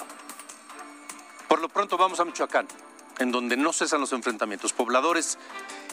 [1.48, 2.68] Por lo pronto vamos a Michoacán,
[3.20, 4.74] en donde no cesan los enfrentamientos.
[4.74, 5.38] Pobladores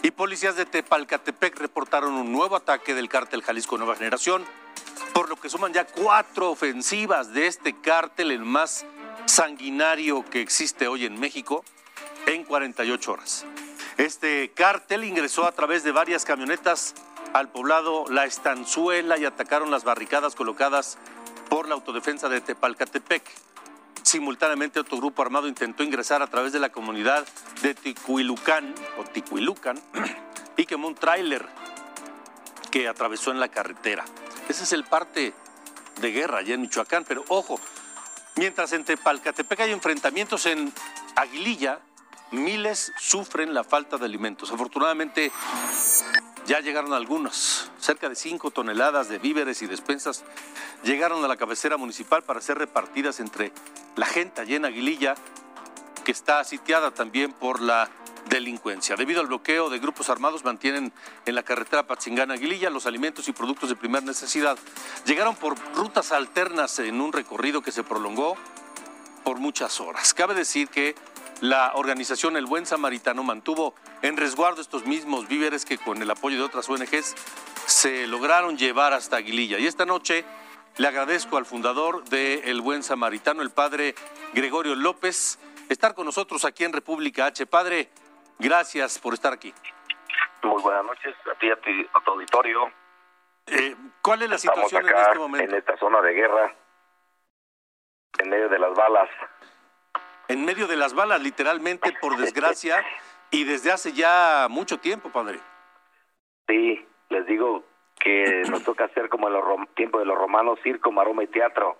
[0.02, 4.44] y policías de Tepalcatepec reportaron un nuevo ataque del cártel Jalisco Nueva Generación,
[5.12, 8.86] por lo que suman ya cuatro ofensivas de este cártel, el más
[9.26, 11.64] sanguinario que existe hoy en México,
[12.26, 13.44] en 48 horas.
[13.98, 16.94] Este cártel ingresó a través de varias camionetas
[17.32, 20.98] al poblado La Estanzuela y atacaron las barricadas colocadas
[21.48, 23.22] por la autodefensa de Tepalcatepec.
[24.03, 27.26] Simultáneamente otro grupo armado intentó ingresar a través de la comunidad
[27.62, 29.81] de Ticuilucán o Ticuilucan
[30.57, 31.46] y quemó un tráiler
[32.70, 34.05] que atravesó en la carretera.
[34.48, 35.35] Ese es el parte
[36.00, 37.61] de guerra allá en Michoacán, pero ojo,
[38.37, 40.72] mientras en Tepalcatepec hay enfrentamientos en
[41.16, 41.81] Aguililla,
[42.31, 44.50] miles sufren la falta de alimentos.
[44.53, 45.31] Afortunadamente
[46.46, 50.24] ya llegaron algunos, cerca de 5 toneladas de víveres y despensas
[50.83, 53.53] llegaron a la cabecera municipal para ser repartidas entre
[53.97, 55.14] la gente allá en Aguililla,
[56.05, 57.90] que está sitiada también por la
[58.29, 58.97] delincuencia.
[58.97, 60.93] Debido al bloqueo de grupos armados, mantienen
[61.27, 64.59] en la carretera Patzingán-Aguililla los alimentos y productos de primera necesidad.
[65.05, 68.37] Llegaron por rutas alternas en un recorrido que se prolongó
[69.25, 70.14] por muchas horas.
[70.14, 70.95] Cabe decir que
[71.40, 76.37] la organización El Buen Samaritano mantuvo en resguardo estos mismos víveres que con el apoyo
[76.37, 77.14] de otras ONGs
[77.66, 79.59] se lograron llevar hasta Aguililla.
[79.59, 80.25] Y esta noche
[80.76, 83.94] le agradezco al fundador de El Buen Samaritano, el padre
[84.33, 87.46] Gregorio López, estar con nosotros aquí en República H.
[87.46, 87.90] Padre,
[88.38, 89.52] gracias por estar aquí.
[90.42, 91.56] Muy buenas noches a ti, a,
[92.00, 92.72] tu auditorio.
[93.46, 95.52] Eh, ¿Cuál es la situación en este momento?
[95.52, 96.54] En esta zona de guerra,
[98.18, 99.09] en medio de las balas
[100.30, 102.85] en medio de las balas, literalmente, por desgracia,
[103.33, 105.40] y desde hace ya mucho tiempo, padre.
[106.46, 107.64] Sí, les digo
[108.00, 111.78] que nos toca hacer como en los tiempos de los romanos, circo, maroma y teatro.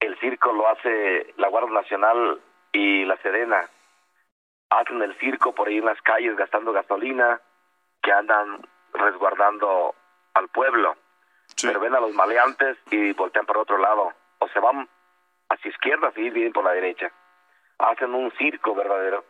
[0.00, 2.40] El circo lo hace la Guardia Nacional
[2.72, 3.60] y la Sedena.
[4.70, 7.40] Hacen el circo por ahí en las calles gastando gasolina,
[8.02, 9.94] que andan resguardando
[10.34, 10.96] al pueblo.
[11.62, 14.12] Pero ven a los maleantes y voltean por otro lado.
[14.40, 14.88] O se van
[15.50, 17.12] hacia izquierda, y vienen por la derecha
[17.78, 19.24] hacen un circo verdadero.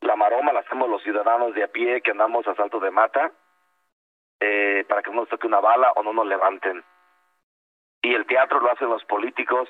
[0.00, 3.32] La maroma la hacemos los ciudadanos de a pie que andamos a salto de mata
[4.40, 6.84] eh, para que no nos toque una bala o no nos levanten.
[8.02, 9.68] Y el teatro lo hacen los políticos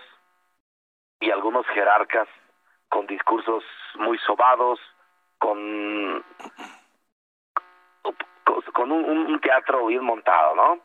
[1.21, 2.29] y algunos jerarcas
[2.89, 3.65] con discursos
[3.97, 4.81] muy sobados,
[5.39, 6.25] con
[8.73, 10.81] con un, teatro bien montado, ¿no?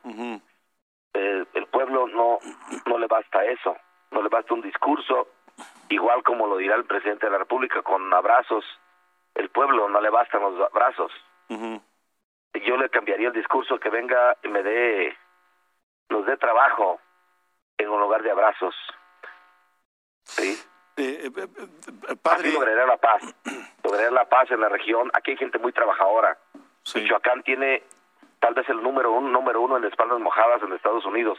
[1.14, 2.40] Eh, el pueblo no
[2.86, 3.76] no le basta eso,
[4.12, 5.28] no le basta un discurso,
[5.90, 8.66] igual como lo dirá el presidente de la República, con abrazos.
[9.34, 11.12] El pueblo no le bastan los abrazos.
[12.54, 15.18] Yo le cambiaría el discurso que venga y me dé,
[16.10, 17.00] nos dé trabajo
[17.78, 18.76] en un lugar de abrazos.
[20.24, 20.60] ¿Sí?
[20.98, 22.52] Eh, eh, eh, padre...
[22.52, 23.24] lograría la paz.
[23.84, 25.10] Lograría la paz en la región.
[25.14, 26.38] Aquí hay gente muy trabajadora.
[26.94, 27.84] Michoacán tiene
[28.40, 31.38] tal vez el número uno, número uno en espaldas mojadas en Estados Unidos.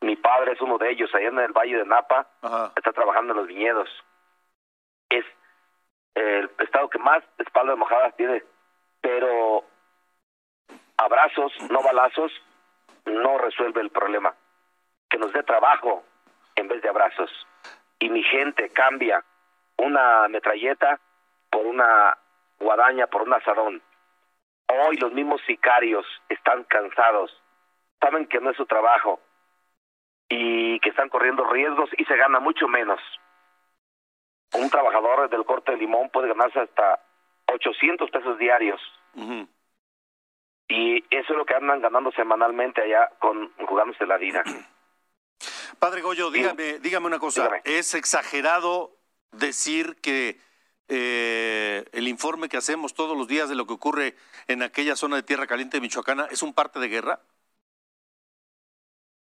[0.00, 2.26] Mi padre es uno de ellos, allá en el Valle de Napa,
[2.74, 3.88] está trabajando en los viñedos.
[5.10, 5.24] Es
[6.14, 8.42] el estado que más espaldas mojadas tiene,
[9.00, 9.64] pero
[11.00, 12.32] abrazos, no balazos,
[13.06, 14.34] no resuelve el problema.
[15.08, 16.04] Que nos dé trabajo
[16.56, 17.30] en vez de abrazos.
[17.98, 19.24] Y mi gente cambia
[19.76, 21.00] una metralleta
[21.50, 22.16] por una
[22.58, 23.82] guadaña, por un asadón.
[24.68, 27.30] Hoy los mismos sicarios están cansados,
[28.00, 29.20] saben que no es su trabajo,
[30.30, 33.00] y que están corriendo riesgos y se gana mucho menos.
[34.54, 37.00] Un trabajador del corte de limón puede ganarse hasta
[37.52, 38.80] 800 pesos diarios.
[40.70, 44.42] Y eso es lo que andan ganando semanalmente allá con jugándose la vida.
[45.78, 47.50] Padre Goyo, dígame, dígame una cosa.
[47.64, 48.92] ¿Es exagerado
[49.32, 50.38] decir que
[50.88, 54.14] eh, el informe que hacemos todos los días de lo que ocurre
[54.46, 57.20] en aquella zona de Tierra Caliente de Michoacana es un parte de guerra?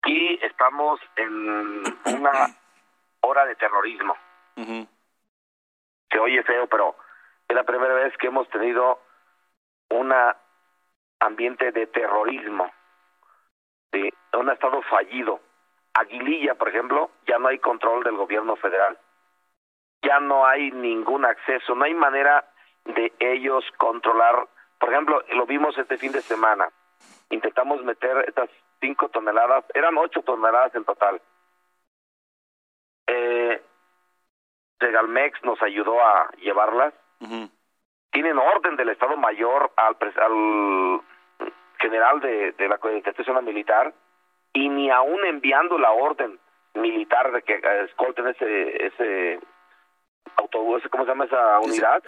[0.07, 2.57] y estamos en una
[3.21, 4.17] hora de terrorismo.
[6.11, 6.97] Se oye feo, pero
[7.49, 9.01] es la primera vez que hemos tenido
[9.91, 10.13] un
[11.21, 12.71] ambiente de terrorismo,
[13.93, 15.41] de un estado fallido.
[15.95, 18.99] Aguililla, por ejemplo, ya no hay control del gobierno federal.
[20.03, 22.45] Ya no hay ningún acceso, no hay manera
[22.85, 24.49] de ellos controlar.
[24.79, 26.69] Por ejemplo, lo vimos este fin de semana.
[27.29, 28.49] Intentamos meter estas
[28.81, 31.21] cinco toneladas, eran ocho toneladas en total.
[33.07, 33.63] Eh,
[34.79, 36.95] Segalmex nos ayudó a llevarlas.
[38.11, 41.01] Tienen orden del Estado Mayor al, al
[41.81, 43.93] general de, de la institución militar
[44.53, 46.39] y ni aún enviando la orden
[46.75, 49.41] militar de que escolten ese ese
[50.37, 52.03] autobús, ¿cómo se llama esa unidad?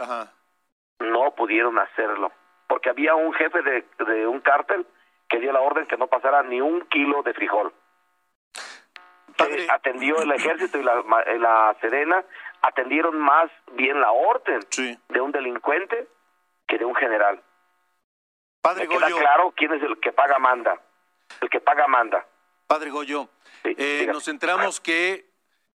[1.01, 2.31] No pudieron hacerlo
[2.73, 4.87] porque había un jefe de, de un cártel
[5.29, 7.73] que dio la orden que no pasara ni un kilo de frijol.
[9.70, 11.03] atendió el ejército y la,
[11.39, 12.25] la Serena
[12.62, 14.61] atendieron más bien la orden
[15.09, 16.07] de un delincuente
[16.66, 17.43] que de un general.
[18.63, 20.81] Padre Me queda claro quién es el que paga manda.
[21.41, 22.25] El que paga manda.
[22.69, 23.29] Padre Goyo,
[23.65, 25.27] eh, nos enteramos que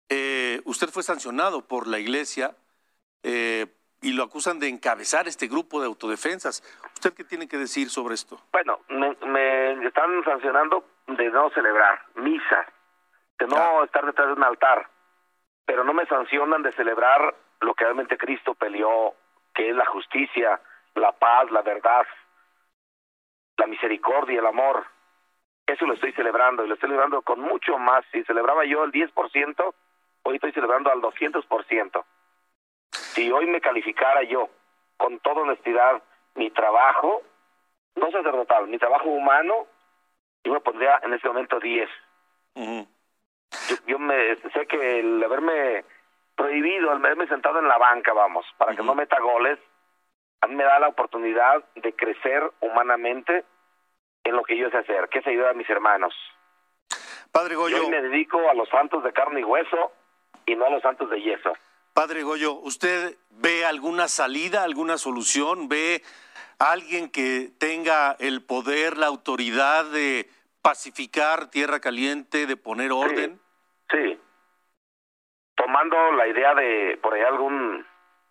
[0.07, 2.55] eh, usted fue sancionado por la iglesia
[3.23, 3.65] eh,
[4.01, 6.61] y lo acusan de encabezar este grupo de autodefensas.
[6.93, 8.39] ¿Usted qué tiene que decir sobre esto?
[8.51, 12.65] Bueno, me, están sancionando de no celebrar misa,
[13.39, 14.87] de no estar detrás de un altar,
[15.65, 19.15] pero no me sancionan de celebrar lo que realmente Cristo peleó,
[19.55, 20.61] que es la justicia,
[20.93, 22.05] la paz, la verdad,
[23.57, 24.85] la misericordia, el amor.
[25.65, 28.05] Eso lo estoy celebrando y lo estoy celebrando con mucho más.
[28.11, 29.73] Si celebraba yo el 10%,
[30.23, 32.03] hoy estoy celebrando al 200%.
[32.91, 34.49] Si hoy me calificara yo
[34.97, 36.01] con toda honestidad
[36.35, 37.21] mi trabajo,
[37.95, 39.67] no sacerdotal, mi trabajo humano,
[40.43, 41.89] yo me pondría en ese momento 10.
[43.87, 45.85] yo, me sé que el haberme
[46.35, 49.57] prohibido, el haberme sentado en la banca, vamos, para que no meta goles,
[50.41, 53.45] a mí me da la oportunidad de crecer humanamente
[54.23, 56.13] en lo que yo sé hacer, que es ayudar a mis hermanos.
[57.31, 57.77] Padre Goyo.
[57.77, 59.91] Yo me dedico a los santos de carne y hueso
[60.45, 61.53] y no a los santos de yeso.
[61.93, 65.69] Padre Goyo, ¿usted ve alguna salida, alguna solución?
[65.69, 66.01] ¿Ve
[66.59, 70.29] alguien que tenga el poder, la autoridad de
[70.61, 73.39] pacificar Tierra Caliente, de poner orden?
[73.91, 74.19] Sí.
[75.55, 77.85] Tomando la idea de, por ahí algún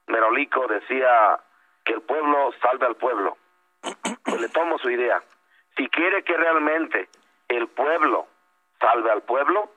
[0.06, 1.40] merolico decía
[1.84, 3.36] que el pueblo salve al pueblo.
[4.24, 5.22] Pues le tomo su idea.
[5.76, 7.08] Si quiere que realmente
[7.48, 8.26] el pueblo
[8.80, 9.70] salve al pueblo,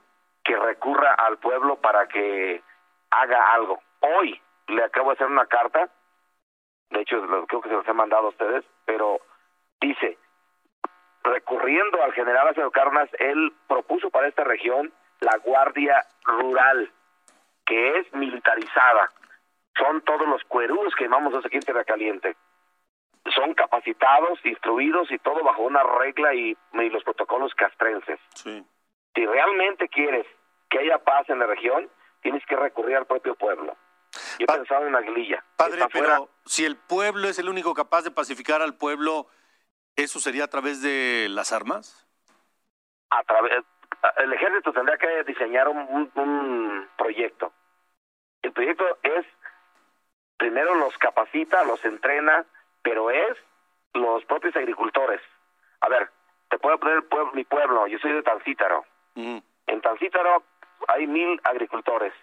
[0.44, 2.62] que recurra al pueblo para que
[3.10, 3.82] haga algo.
[4.00, 5.90] Hoy le acabo de hacer una carta,
[6.90, 9.20] de hecho creo que se los he mandado a ustedes, pero
[9.82, 10.18] dice,
[11.24, 16.92] recurriendo al general Acero Carnas, él propuso para esta región la Guardia Rural,
[17.66, 19.12] que es militarizada.
[19.78, 22.36] Son todos los cuerudos que llamamos aquí en Tierra Caliente
[23.34, 28.20] son capacitados, instruidos y todo bajo una regla y, los protocolos castrenses.
[28.34, 30.26] Si realmente quieres
[30.70, 31.90] que haya paz en la región,
[32.22, 33.76] tienes que recurrir al propio pueblo.
[34.40, 35.44] Yo he pensado en Aguililla.
[35.56, 39.28] Padre, pero si el pueblo es el único capaz de pacificar al pueblo,
[39.96, 42.08] ¿eso sería a través de las armas?
[43.10, 43.64] A través,
[44.18, 47.52] el ejército tendría que diseñar un proyecto.
[48.42, 49.26] El proyecto es,
[50.38, 52.46] primero los capacita, los entrena,
[52.82, 53.38] pero es
[53.94, 55.22] los propios agricultores.
[55.82, 56.10] A ver,
[56.50, 58.86] te puedo poner mi pueblo, yo soy de Tancítaro.
[59.16, 60.44] En Tancítaro
[60.88, 62.14] hay mil agricultores.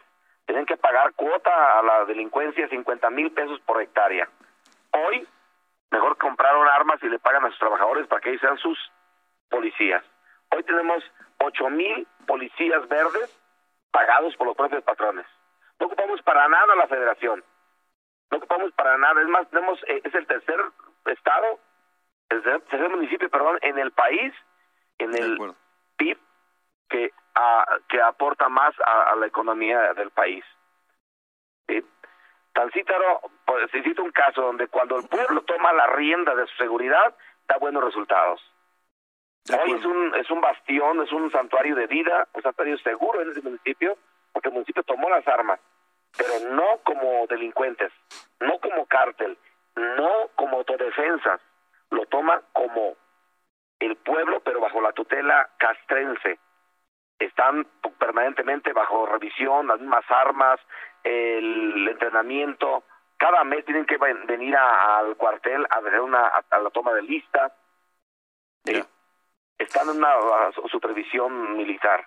[0.47, 4.29] Tienen que pagar cuota a la delincuencia 50 mil pesos por hectárea.
[4.93, 5.27] Hoy,
[5.91, 8.79] mejor compraron armas y le pagan a sus trabajadores para que ellos sean sus
[9.49, 10.05] policías.
[10.51, 11.03] Hoy tenemos
[11.39, 13.31] 8 mil policías verdes
[13.91, 15.27] pagados por los propios patrones.
[15.81, 17.43] No ocupamos para nada la federación
[18.35, 19.23] no ocupamos para nada.
[19.23, 20.61] Es más, tenemos, eh, es el tercer
[21.07, 21.61] estado,
[22.31, 24.35] el tercer municipio, perdón, en el país,
[24.99, 25.39] en el
[25.97, 26.19] PIB,
[26.89, 27.13] que,
[27.89, 30.45] que aporta más a, la economía del país.
[31.69, 31.85] ¿Sí?
[32.53, 36.57] Tancítaro, pues, se cita un caso donde cuando el pueblo toma la rienda de su
[36.57, 37.15] seguridad,
[37.47, 38.41] da buenos resultados.
[39.49, 43.31] Hoy es un, es un bastión, es un santuario de vida, un santuario seguro en
[43.31, 43.97] ese municipio,
[44.33, 45.61] porque el municipio tomó las armas
[46.17, 47.93] pero no como delincuentes,
[48.41, 49.37] no como cártel,
[49.77, 51.41] no como autodefensa,
[51.91, 52.97] lo toma como
[53.81, 56.39] el pueblo, pero bajo la tutela castrense.
[57.19, 57.67] Están
[57.99, 60.61] permanentemente bajo revisión, las mismas armas,
[61.03, 62.85] el entrenamiento.
[63.17, 67.55] Cada mes tienen que venir al cuartel a hacer una a, la toma de lista.
[69.59, 72.07] están en una supervisión militar.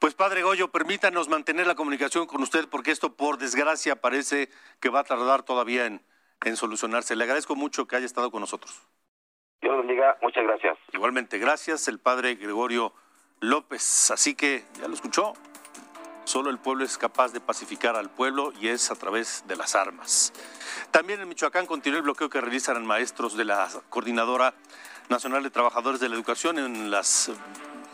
[0.00, 4.48] Pues padre Goyo, permítanos mantener la comunicación con usted porque esto por desgracia parece
[4.80, 6.00] que va a tardar todavía en,
[6.42, 7.14] en solucionarse.
[7.16, 8.88] Le agradezco mucho que haya estado con nosotros.
[9.60, 10.78] Dios bendiga, muchas gracias.
[10.94, 12.94] Igualmente, gracias el padre Gregorio
[13.40, 14.10] López.
[14.10, 15.34] Así que, ya lo escuchó,
[16.24, 19.74] solo el pueblo es capaz de pacificar al pueblo y es a través de las
[19.74, 20.32] armas.
[20.92, 24.54] También en Michoacán continúa el bloqueo que realizan maestros de la Coordinadora
[25.10, 27.30] Nacional de Trabajadores de la Educación en las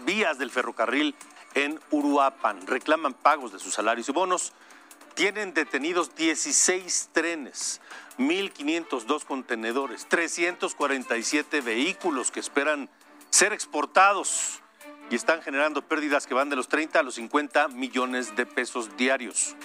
[0.04, 1.16] vías del ferrocarril
[1.56, 2.64] en Uruapan.
[2.66, 4.52] Reclaman pagos de sus salarios y bonos.
[5.14, 7.80] Tienen detenidos 16 trenes,
[8.18, 12.90] 1.502 contenedores, 347 vehículos que esperan
[13.30, 14.60] ser exportados
[15.08, 18.94] y están generando pérdidas que van de los 30 a los 50 millones de pesos
[18.98, 19.56] diarios.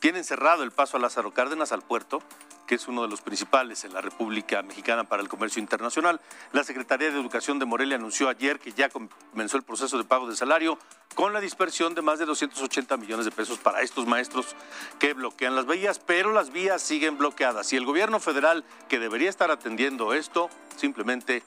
[0.00, 2.20] Tienen cerrado el paso a Lázaro Cárdenas al puerto
[2.66, 6.20] que es uno de los principales en la República Mexicana para el Comercio Internacional.
[6.52, 10.28] La Secretaría de Educación de Morelia anunció ayer que ya comenzó el proceso de pago
[10.28, 10.78] de salario
[11.14, 14.54] con la dispersión de más de 280 millones de pesos para estos maestros
[14.98, 19.30] que bloquean las vías, pero las vías siguen bloqueadas y el gobierno federal que debería
[19.30, 21.42] estar atendiendo esto simplemente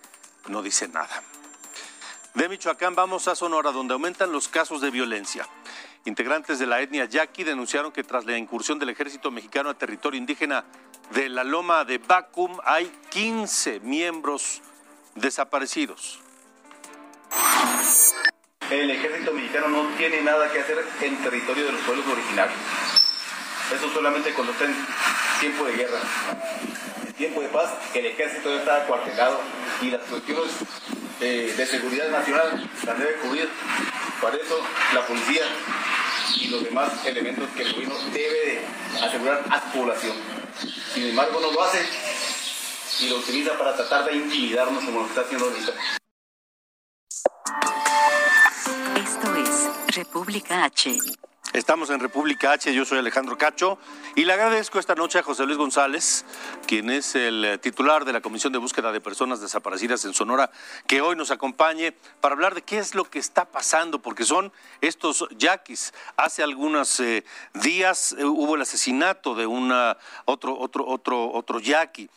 [0.47, 1.21] no dice nada.
[2.33, 5.47] De Michoacán vamos a Sonora, donde aumentan los casos de violencia.
[6.05, 10.17] Integrantes de la etnia yaqui denunciaron que tras la incursión del ejército mexicano a territorio
[10.17, 10.63] indígena
[11.11, 14.61] de la loma de Bacum hay 15 miembros
[15.15, 16.19] desaparecidos.
[18.69, 22.57] El ejército mexicano no tiene nada que hacer en territorio de los pueblos originarios.
[23.73, 24.75] Eso solamente cuando está en
[25.39, 25.99] tiempo de guerra.
[27.07, 29.41] En tiempo de paz, el ejército ya está acuartelado
[29.81, 30.51] y las cuestiones
[31.21, 33.49] eh, de seguridad nacional las debe cubrir.
[34.21, 34.59] Para eso
[34.93, 35.43] la policía
[36.35, 38.61] y los demás elementos que el gobierno debe
[39.01, 40.38] asegurar a su población.
[40.93, 41.85] Sin embargo, no lo hace
[42.99, 45.73] y lo utiliza para tratar de intimidarnos como lo está haciendo ahorita.
[48.95, 50.97] Esto es República H.
[51.53, 53.79] Estamos en República H, yo soy Alejandro Cacho
[54.15, 56.23] y le agradezco esta noche a José Luis González,
[56.67, 60.51] quien es el eh, titular de la Comisión de Búsqueda de Personas Desaparecidas en Sonora,
[60.85, 64.53] que hoy nos acompañe para hablar de qué es lo que está pasando, porque son
[64.81, 65.91] estos yaquis.
[66.17, 67.25] Hace algunos eh,
[67.55, 72.11] días eh, hubo el asesinato de una, otro, otro, otro, otro yaqui.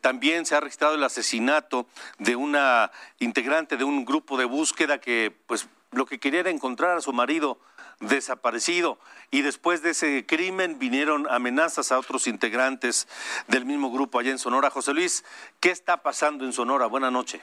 [0.00, 1.86] también se ha registrado el asesinato
[2.18, 6.96] de una integrante de un grupo de búsqueda que pues lo que quería era encontrar
[6.96, 7.58] a su marido
[8.00, 8.98] desaparecido.
[9.30, 13.08] Y después de ese crimen vinieron amenazas a otros integrantes
[13.48, 14.70] del mismo grupo allá en Sonora.
[14.70, 15.24] José Luis,
[15.60, 16.86] ¿qué está pasando en Sonora?
[16.86, 17.42] Buenas noches.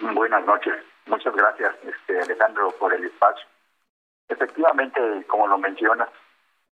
[0.00, 0.74] Buenas noches.
[1.06, 3.46] Muchas gracias, este, Alejandro, por el espacio.
[4.28, 6.08] Efectivamente, como lo mencionas,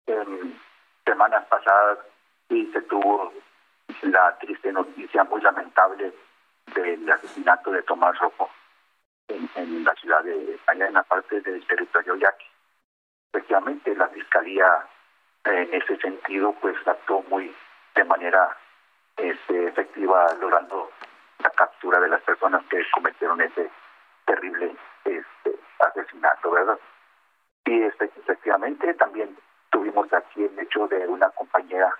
[0.06, 0.58] en
[1.04, 1.98] semanas pasadas
[2.48, 3.32] sí se tuvo
[4.02, 6.12] la triste noticia muy lamentable
[6.74, 8.50] del asesinato de Tomás Rojo
[9.28, 12.46] en, la ciudad de, allá en la parte del territorio yaqui
[13.34, 14.86] efectivamente la fiscalía
[15.44, 17.52] en ese sentido pues actuó muy
[17.96, 18.56] de manera
[19.16, 20.90] este, efectiva logrando
[21.40, 23.70] la captura de las personas que cometieron ese
[24.24, 26.78] terrible este, asesinato, ¿verdad?
[27.66, 29.36] Y este, efectivamente también
[29.70, 31.92] tuvimos aquí el hecho de una compañera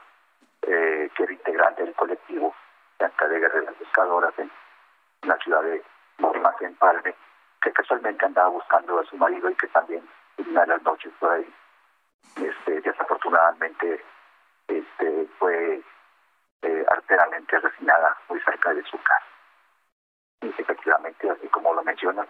[0.62, 2.54] eh, que era integrante del colectivo
[2.98, 4.50] de Guerreras Pescadoras en,
[5.22, 5.82] la ciudad de
[6.60, 7.14] en Palme,
[7.62, 10.02] que casualmente andaba buscando a su marido y que también
[10.38, 11.54] una de las noches por ahí,
[12.36, 14.04] este, desafortunadamente
[14.68, 15.82] este, fue
[16.62, 19.26] eh, arteramente asesinada muy cerca de su casa.
[20.42, 22.26] Y efectivamente, así como lo menciona,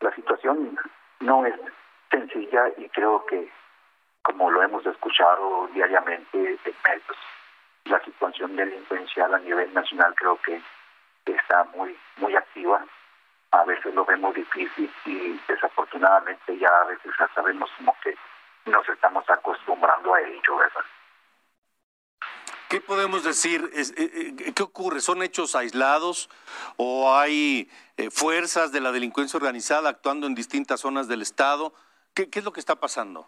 [0.00, 0.78] la situación
[1.20, 1.54] no es
[2.10, 3.50] sencilla y creo que,
[4.22, 7.16] como lo hemos escuchado diariamente en medios,
[7.84, 10.60] la situación delincuencial a nivel nacional creo que
[11.26, 12.84] está muy muy activa
[13.52, 18.16] a veces lo vemos difícil y desafortunadamente ya a veces ya sabemos como que
[18.66, 20.84] nos estamos acostumbrando a ello, ¿verdad?
[22.68, 23.68] ¿Qué podemos decir?
[23.72, 25.00] Eh, eh, ¿Qué ocurre?
[25.00, 26.30] ¿Son hechos aislados
[26.76, 31.72] o hay eh, fuerzas de la delincuencia organizada actuando en distintas zonas del Estado?
[32.14, 33.26] ¿Qué, es lo que está pasando?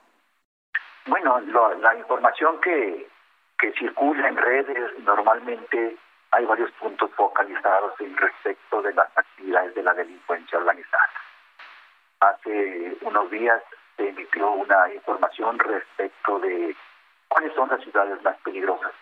[1.07, 3.09] Bueno, la información que,
[3.59, 5.97] que circula en redes normalmente
[6.33, 11.11] hay varios puntos focalizados en respecto de las actividades de la delincuencia organizada.
[12.21, 13.63] Hace unos días
[13.97, 16.75] se emitió una información respecto de
[17.29, 18.93] cuáles son las ciudades más peligrosas,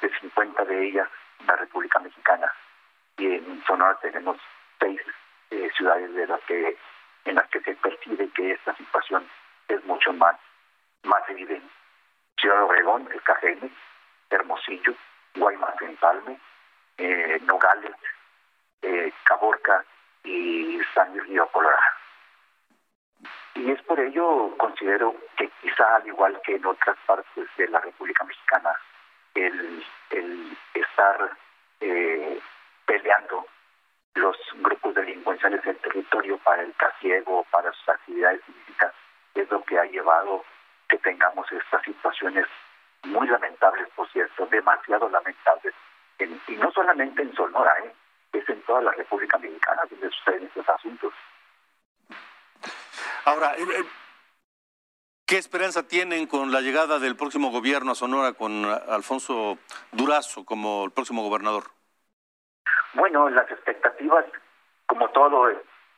[0.00, 1.08] de 50 de ellas
[1.40, 2.50] en la República Mexicana.
[3.18, 4.38] Y en Sonora tenemos
[4.80, 5.00] seis
[5.50, 6.76] eh, ciudades de las que
[7.24, 9.28] en las que se percibe que esta situación
[9.68, 10.36] es mucho más,
[11.02, 11.68] más evidente.
[12.40, 13.70] Ciudad Obregón, El Cajeme,
[14.30, 14.94] Hermosillo,
[15.34, 16.38] Guaymas en Palme,
[16.98, 17.94] eh, Nogales,
[18.82, 19.84] eh, Caborca
[20.24, 21.82] y San Luis Río Colorado.
[23.54, 27.80] Y es por ello considero que quizá al igual que en otras partes de la
[27.80, 28.70] República Mexicana,
[29.34, 29.84] el,
[30.74, 31.36] estar
[31.80, 32.40] eh,
[32.86, 33.46] peleando
[34.14, 38.92] los grupos delincuenciales del territorio para el trasiego, para sus actividades físicas,
[39.34, 40.44] es lo que ha llevado
[40.88, 42.46] que tengamos estas situaciones
[43.04, 45.74] muy lamentables, por cierto, demasiado lamentables,
[46.18, 47.92] y no solamente en Sonora, ¿eh?
[48.32, 51.12] es en toda la República Mexicana donde suceden estos asuntos.
[53.24, 53.54] Ahora,
[55.26, 59.58] ¿qué esperanza tienen con la llegada del próximo gobierno a Sonora con Alfonso
[59.92, 61.64] Durazo como el próximo gobernador?
[62.94, 64.24] Bueno, las expectativas,
[64.86, 65.50] como todo,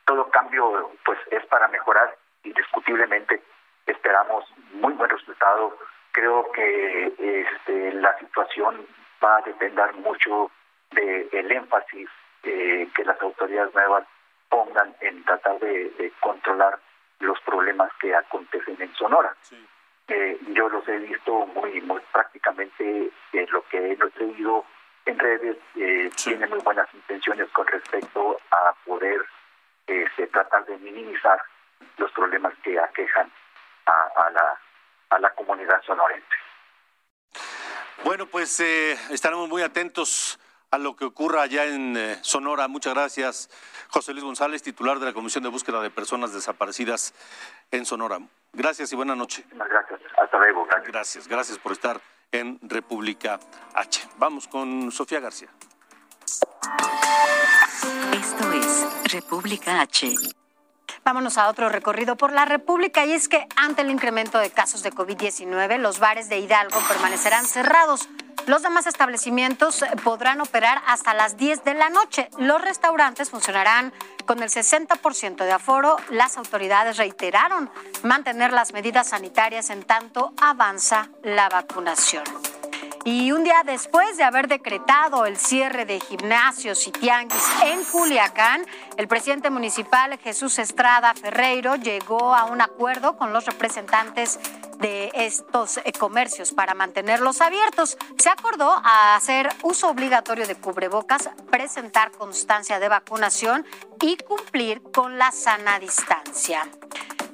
[0.05, 3.41] todo cambio, pues es para mejorar indiscutiblemente.
[3.85, 5.77] Esperamos muy buen resultado.
[6.11, 8.85] Creo que este, la situación
[9.23, 10.51] va a depender mucho
[10.91, 12.09] del énfasis
[12.43, 14.05] eh, que las autoridades nuevas
[14.49, 16.77] pongan en tratar de, controlar
[17.19, 19.33] los problemas que acontecen en Sonora.
[20.07, 24.65] Eh, yo los he visto muy, muy prácticamente eh, lo que he leído
[25.05, 29.25] en redes eh, tiene muy buenas intenciones con respecto a poder
[30.31, 31.41] tratar de minimizar
[31.97, 33.29] los problemas que aquejan
[33.85, 34.57] a, la,
[35.09, 36.40] a la comunidad sonorense.
[38.03, 40.39] Bueno, pues eh, estaremos muy atentos
[40.71, 42.67] a lo que ocurra allá en eh, Sonora.
[42.67, 43.49] Muchas gracias,
[43.89, 47.13] José Luis González, titular de la Comisión de Búsqueda de Personas Desaparecidas
[47.69, 48.19] en Sonora.
[48.53, 49.45] Gracias y buena noche.
[49.51, 49.99] Gracias.
[50.17, 50.67] Hasta luego.
[50.85, 53.39] Gracias, gracias por estar en República
[53.75, 54.07] H.
[54.17, 55.49] Vamos con Sofía García.
[58.13, 60.40] Esto es República H.
[61.03, 64.83] Vámonos a otro recorrido por la República y es que ante el incremento de casos
[64.83, 68.07] de COVID-19, los bares de Hidalgo permanecerán cerrados.
[68.47, 72.29] Los demás establecimientos podrán operar hasta las 10 de la noche.
[72.37, 73.93] Los restaurantes funcionarán
[74.25, 75.97] con el 60% de aforo.
[76.09, 77.69] Las autoridades reiteraron
[78.03, 82.23] mantener las medidas sanitarias en tanto avanza la vacunación.
[83.03, 88.63] Y un día después de haber decretado el cierre de gimnasios y tianguis en Culiacán,
[88.95, 94.39] el presidente municipal Jesús Estrada Ferreiro llegó a un acuerdo con los representantes
[94.77, 97.97] de estos eh, comercios para mantenerlos abiertos.
[98.19, 103.65] Se acordó a hacer uso obligatorio de cubrebocas, presentar constancia de vacunación
[103.99, 106.67] y cumplir con la sana distancia.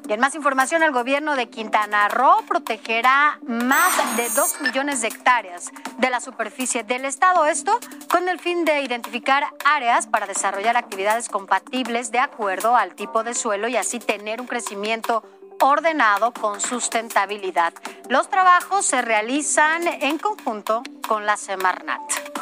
[0.07, 5.09] Y en más información, el gobierno de Quintana Roo protegerá más de 2 millones de
[5.09, 7.45] hectáreas de la superficie del estado.
[7.45, 7.77] Esto
[8.09, 13.33] con el fin de identificar áreas para desarrollar actividades compatibles de acuerdo al tipo de
[13.33, 15.23] suelo y así tener un crecimiento
[15.59, 17.73] ordenado con sustentabilidad.
[18.07, 22.36] Los trabajos se realizan en conjunto con la Semarnat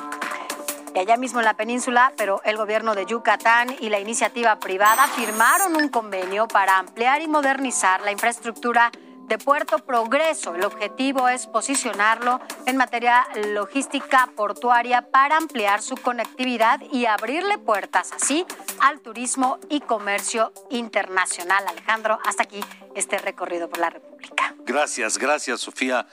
[1.00, 5.76] allá mismo en la península, pero el gobierno de Yucatán y la iniciativa privada firmaron
[5.76, 8.92] un convenio para ampliar y modernizar la infraestructura
[9.28, 10.56] de Puerto Progreso.
[10.56, 18.12] El objetivo es posicionarlo en materia logística portuaria para ampliar su conectividad y abrirle puertas
[18.12, 18.46] así
[18.80, 21.66] al turismo y comercio internacional.
[21.68, 22.60] Alejandro, hasta aquí
[22.94, 24.56] este recorrido por la República.
[24.60, 26.08] Gracias, gracias Sofía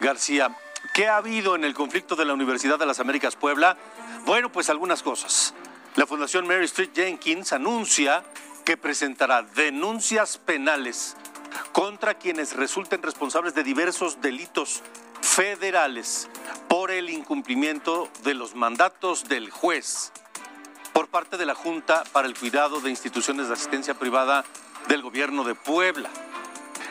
[0.00, 0.56] García.
[0.92, 3.76] ¿Qué ha habido en el conflicto de la Universidad de las Américas Puebla?
[4.24, 5.52] Bueno, pues algunas cosas.
[5.96, 8.24] La Fundación Mary Street Jenkins anuncia
[8.64, 11.14] que presentará denuncias penales
[11.72, 14.82] contra quienes resulten responsables de diversos delitos
[15.20, 16.30] federales
[16.68, 20.10] por el incumplimiento de los mandatos del juez
[20.94, 24.44] por parte de la Junta para el Cuidado de Instituciones de Asistencia Privada
[24.88, 26.08] del Gobierno de Puebla.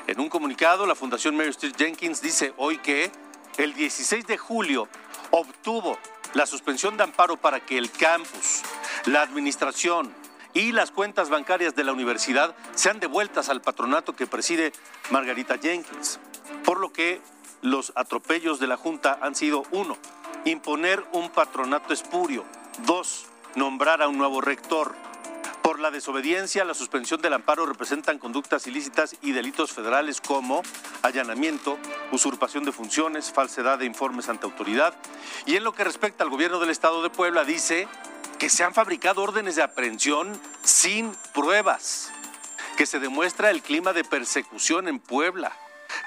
[0.05, 3.11] En un comunicado, la Fundación Mary Street Jenkins dice hoy que
[3.57, 4.88] el 16 de julio
[5.31, 5.97] obtuvo
[6.34, 8.61] la suspensión de amparo para que el campus,
[9.05, 10.13] la administración
[10.53, 14.71] y las cuentas bancarias de la universidad sean devueltas al patronato que preside
[15.09, 16.19] Margarita Jenkins.
[16.63, 17.21] Por lo que
[17.61, 19.97] los atropellos de la Junta han sido uno,
[20.45, 22.45] imponer un patronato espurio,
[22.86, 23.25] dos,
[23.55, 24.95] nombrar a un nuevo rector,
[25.64, 30.61] por la desobediencia, la suspensión del amparo representan conductas ilícitas y delitos federales como
[31.01, 31.80] allanamiento,
[32.11, 34.93] usurpación de funciones, falsedad de informes ante autoridad.
[35.45, 37.88] Y en lo que respecta al gobierno del estado de Puebla, dice
[38.38, 42.11] que se han fabricado órdenes de aprehensión sin pruebas,
[42.78, 45.53] que se demuestra el clima de persecución en Puebla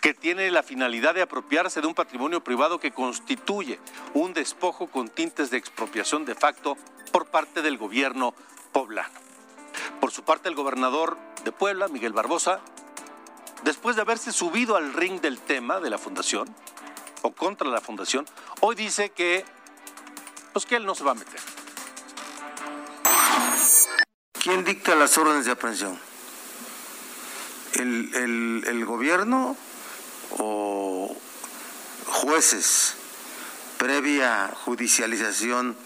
[0.02, 3.78] que tiene la finalidad de apropiarse de un patrimonio privado que constituye
[4.14, 6.76] un despojo con tintes de expropiación de facto
[7.12, 8.34] por parte del gobierno
[8.72, 9.25] poblano.
[10.00, 12.60] Por su parte, el gobernador de Puebla, Miguel Barbosa,
[13.64, 16.48] después de haberse subido al ring del tema de la fundación
[17.22, 18.26] o contra la fundación,
[18.60, 19.44] hoy dice que,
[20.52, 21.40] pues que él no se va a meter.
[24.32, 25.98] ¿Quién dicta las órdenes de aprehensión?
[27.74, 29.56] ¿El, el gobierno
[30.38, 31.16] o
[32.06, 32.94] jueces
[33.76, 35.76] previa judicialización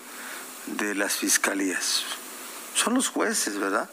[0.66, 2.04] de las fiscalías?
[2.74, 3.88] Son los jueces, ¿verdad?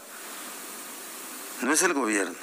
[1.62, 2.36] No es el gobierno.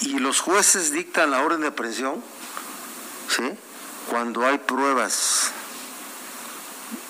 [0.00, 2.22] Y los jueces dictan la orden de aprehensión,
[3.28, 3.42] ¿sí?
[4.10, 5.52] Cuando hay pruebas.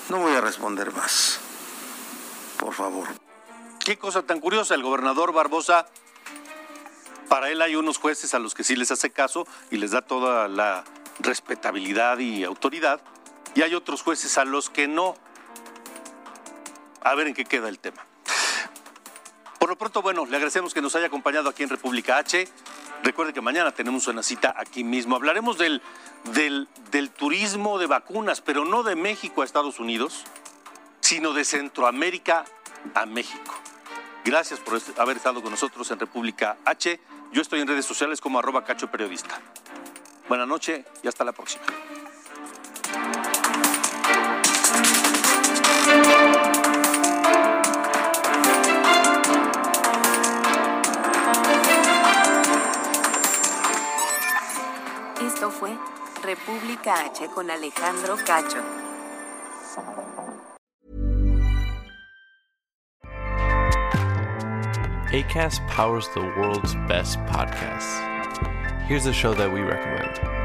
[0.09, 1.39] No voy a responder más.
[2.57, 3.07] Por favor.
[3.83, 5.87] qué cosa tan curiosa, el gobernador Barbosa,
[7.29, 10.01] para él hay unos jueces a los que sí les hace caso y les da
[10.01, 10.83] toda la
[11.19, 13.01] respetabilidad y autoridad,
[13.55, 15.15] y hay otros jueces a los que no.
[17.05, 18.03] A ver en qué queda el tema.
[19.59, 22.47] Por lo pronto, bueno, le agradecemos que nos haya acompañado aquí en República H.
[23.03, 25.15] Recuerde que mañana tenemos una cita aquí mismo.
[25.15, 25.83] Hablaremos del,
[26.33, 30.23] del, turismo de vacunas, pero no de México a Estados Unidos,
[30.99, 32.43] sino de Centroamérica
[32.95, 33.53] a México.
[34.23, 36.99] Gracias por haber estado con nosotros en República H.
[37.31, 39.39] Yo estoy en redes sociales como arroba cacho periodista.
[40.27, 41.65] Buenas noches y hasta la próxima.
[55.35, 55.77] Esto fue
[56.23, 58.63] República H con Alejandro Cacho.
[65.11, 67.99] ACAST powers the world's best podcasts.
[68.87, 70.44] Here's a show that we recommend.